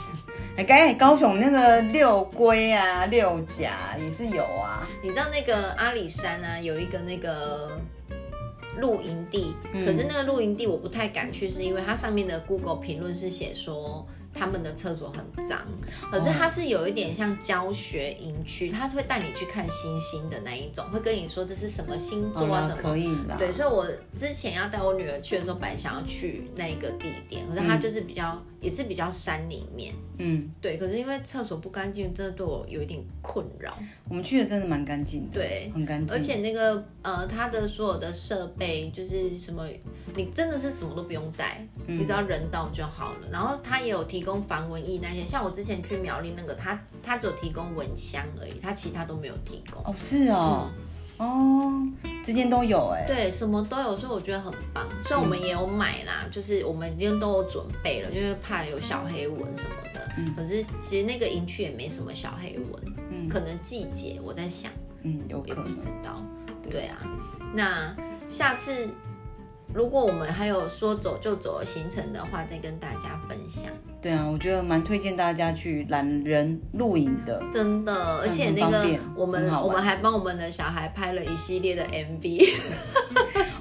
[0.57, 4.87] 哎，该高雄那个六龟啊、六甲也是有啊。
[5.03, 7.81] 你知道那个阿里山呢、有一个那个
[8.79, 14.07] 露营地，可是那个露营地我不太敢去，是因为它上面的 Google 评论是写说。
[14.33, 15.59] 他们的厕所很脏，
[16.11, 23.37] 可是它是有一点像教学营区，他会带你去看星星的那一种，会跟你说这是什么星座啊什么，可以啦。
[23.39, 30.76] 对，所以我之前要带我女儿去的时候，本来想要去那个地点，可是它就是比较、也是比较山里面，嗯，对。
[30.76, 33.76] 可是因为厕所不干净，真的对我有一点困扰。
[34.09, 36.14] 我们去的真的蛮干净的，对很干净。
[36.14, 39.66] 而且那个呃，它的所有的设备就是什么，
[40.14, 43.29] 你真的是什么都不用带，嗯你只要人到就好了。
[43.31, 49.83] 然后他也有提供防蚊液那些，像我之前去苗栗那个，他他只有提供蚊香而已，他其他都没有提供。
[49.85, 50.71] 哦，是哦，
[51.19, 51.87] 哦，
[52.25, 53.05] 之间都有哎。
[53.07, 54.89] 对，什么都有，所以我觉得很棒。
[55.03, 60.09] 虽然我们也有买啦，就是我们已经都有准备了，因为怕有小黑蚊什么的。
[60.37, 64.71] 可是其实那个营区也没什么小黑蚊，可能季节我在想，
[65.03, 65.62] 嗯，有也不。
[65.79, 66.23] 知道。
[66.71, 66.99] 对啊，
[67.55, 67.97] 那
[68.29, 68.91] 下次
[69.75, 73.71] 如果我们还有说走就走的行程的话，再跟大家分享。
[74.01, 77.43] 对啊，我觉得蛮推荐大家去懒人露营的。
[77.53, 82.55] 真的，而且那个我们我们还帮我们的小孩拍了一系列的 MV，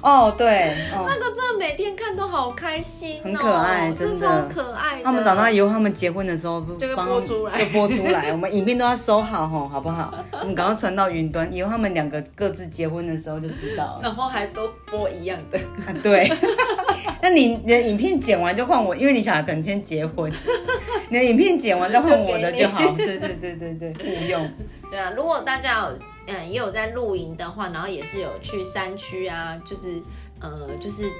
[0.00, 5.04] 哦，对，哦，那个真的每天看都好开心哦，很可爱真的真超可爱的。
[5.04, 8.30] 他们长大以后，他们结婚的时候就会播出来就播出来。
[8.32, 10.14] 我们影片都要收好吼，好不好？
[10.40, 14.00] 我们赶快传到云端，以后他们两个各自结婚的时候就知道了。
[14.02, 16.30] 然后还都播一样的，啊，对。
[17.20, 20.32] 那你你的影片剪完就换我，因为你小孩可能先结婚，
[21.10, 22.78] 你的影片剪完再换我的就好。
[22.96, 24.50] 对对对对对，不用。
[24.90, 25.12] 对啊。
[25.16, 25.94] 如果大家有
[26.28, 30.02] 嗯也有在露营的话，然后也是有去山区啊，就是
[30.40, 31.10] 呃就是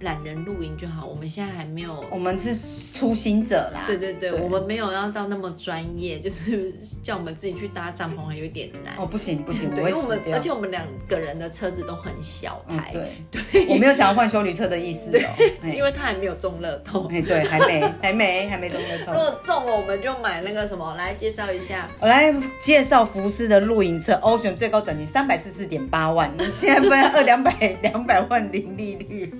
[0.00, 1.06] 懒人露营就好。
[1.06, 2.54] 我们现在还没有，我们是
[2.98, 3.84] 初心者啦。
[3.86, 6.72] 对对对，对我们没有要到那么专业，就是
[7.02, 8.94] 叫我们自己去搭帐篷还有点难。
[8.98, 10.20] 哦，不行不行，我对，会因为我们。
[10.32, 12.94] 而且我们两个人的车子都很小嗯台，
[13.30, 15.28] 对，我没有想要换修理车的意思哦。
[15.62, 17.08] 哎因为他还没有中乐透。
[17.10, 19.12] 哎，对，还没， 还没，还没中乐透。
[19.12, 21.88] 如果中了，我们就买那个什么，来介绍一下。
[22.00, 29.34] 我来介绍福斯的露营车，Ocean 最高等级三百四十点八万，现在分二两百两百万零利率，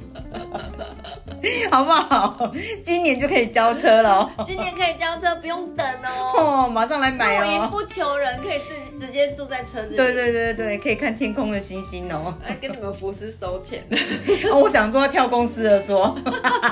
[1.71, 2.53] 好不好？
[2.83, 6.67] 今年就可以交车了哦，今年可以交车，不用等哦。
[6.67, 7.45] 哦，马上来买哦。
[7.45, 9.97] 露营不求人，可以自己直接住在车子里。
[9.97, 12.37] 对对对对，可以看天空的星星哦。
[12.47, 13.85] 来跟你们福斯收钱。
[14.53, 16.15] 哦我想说要跳公司的说，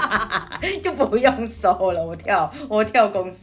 [0.82, 3.38] 就不用收了，我跳我跳公司。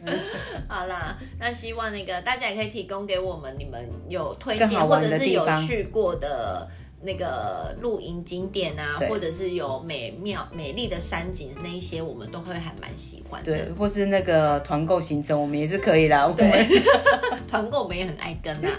[0.67, 6.67] 好啦，那希望那个大家也可以提供给我们你们有推荐或者是有去过的
[7.05, 13.51] 那个露营景点啊，或者是有美妙美丽的山景那一些，我们都会还蛮喜欢的。
[13.51, 16.27] 对，或是那个团购行程，我们也是可以啦。
[16.35, 16.67] 对，
[17.47, 18.69] 团购我们也很爱跟啊。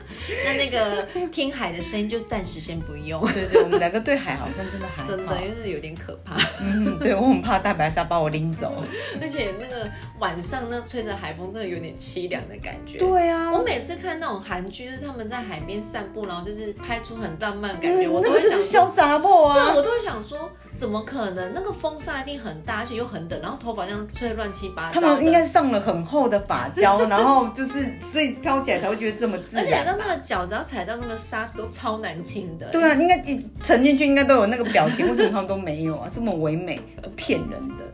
[0.45, 6.37] 那那个听海的声音就暂时先不用，对对，我们两个对海好像真的还好 真的，因为是有点可怕。
[6.61, 8.83] 嗯，对我很怕大白鲨把我拎走。
[9.21, 12.99] 而且那个晚上那吹着海风，真的有点凄凉的感觉。
[12.99, 18.87] 对啊我每次看那种韩剧，就是他们在海边散步，然后就是拍出很浪漫的感觉，我那个就是都会想说。
[18.87, 19.73] 小杂货对，啊。
[19.75, 21.53] 我都会想说，怎么可能？
[21.55, 25.01] 那个风扇一定很大，而且又很冷，然后头发这样吹得乱七八糟。
[25.01, 29.99] 他们应该上了很厚的发胶，然后就是所以飘起来才会觉得这么自然而且你知然。
[29.99, 32.67] 道那个脚只要踩到那个沙子都超难清的。
[32.71, 36.09] 对啊，应该一沉进去应该都有那个表情，为什么他们都没有啊？
[36.13, 36.81] 这么唯美，
[37.17, 37.85] 骗人的。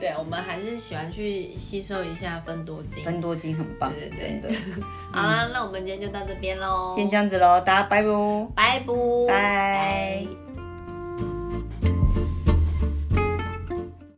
[0.00, 3.04] 对，我们还是喜欢去吸收一下分多金。
[3.04, 4.48] 分多金很棒，对对真的。
[5.12, 8.08] 好啦，那我们今天就到这边喽，先这样子喽，大家拜拜。
[8.54, 8.86] 拜拜，
[9.28, 10.26] 拜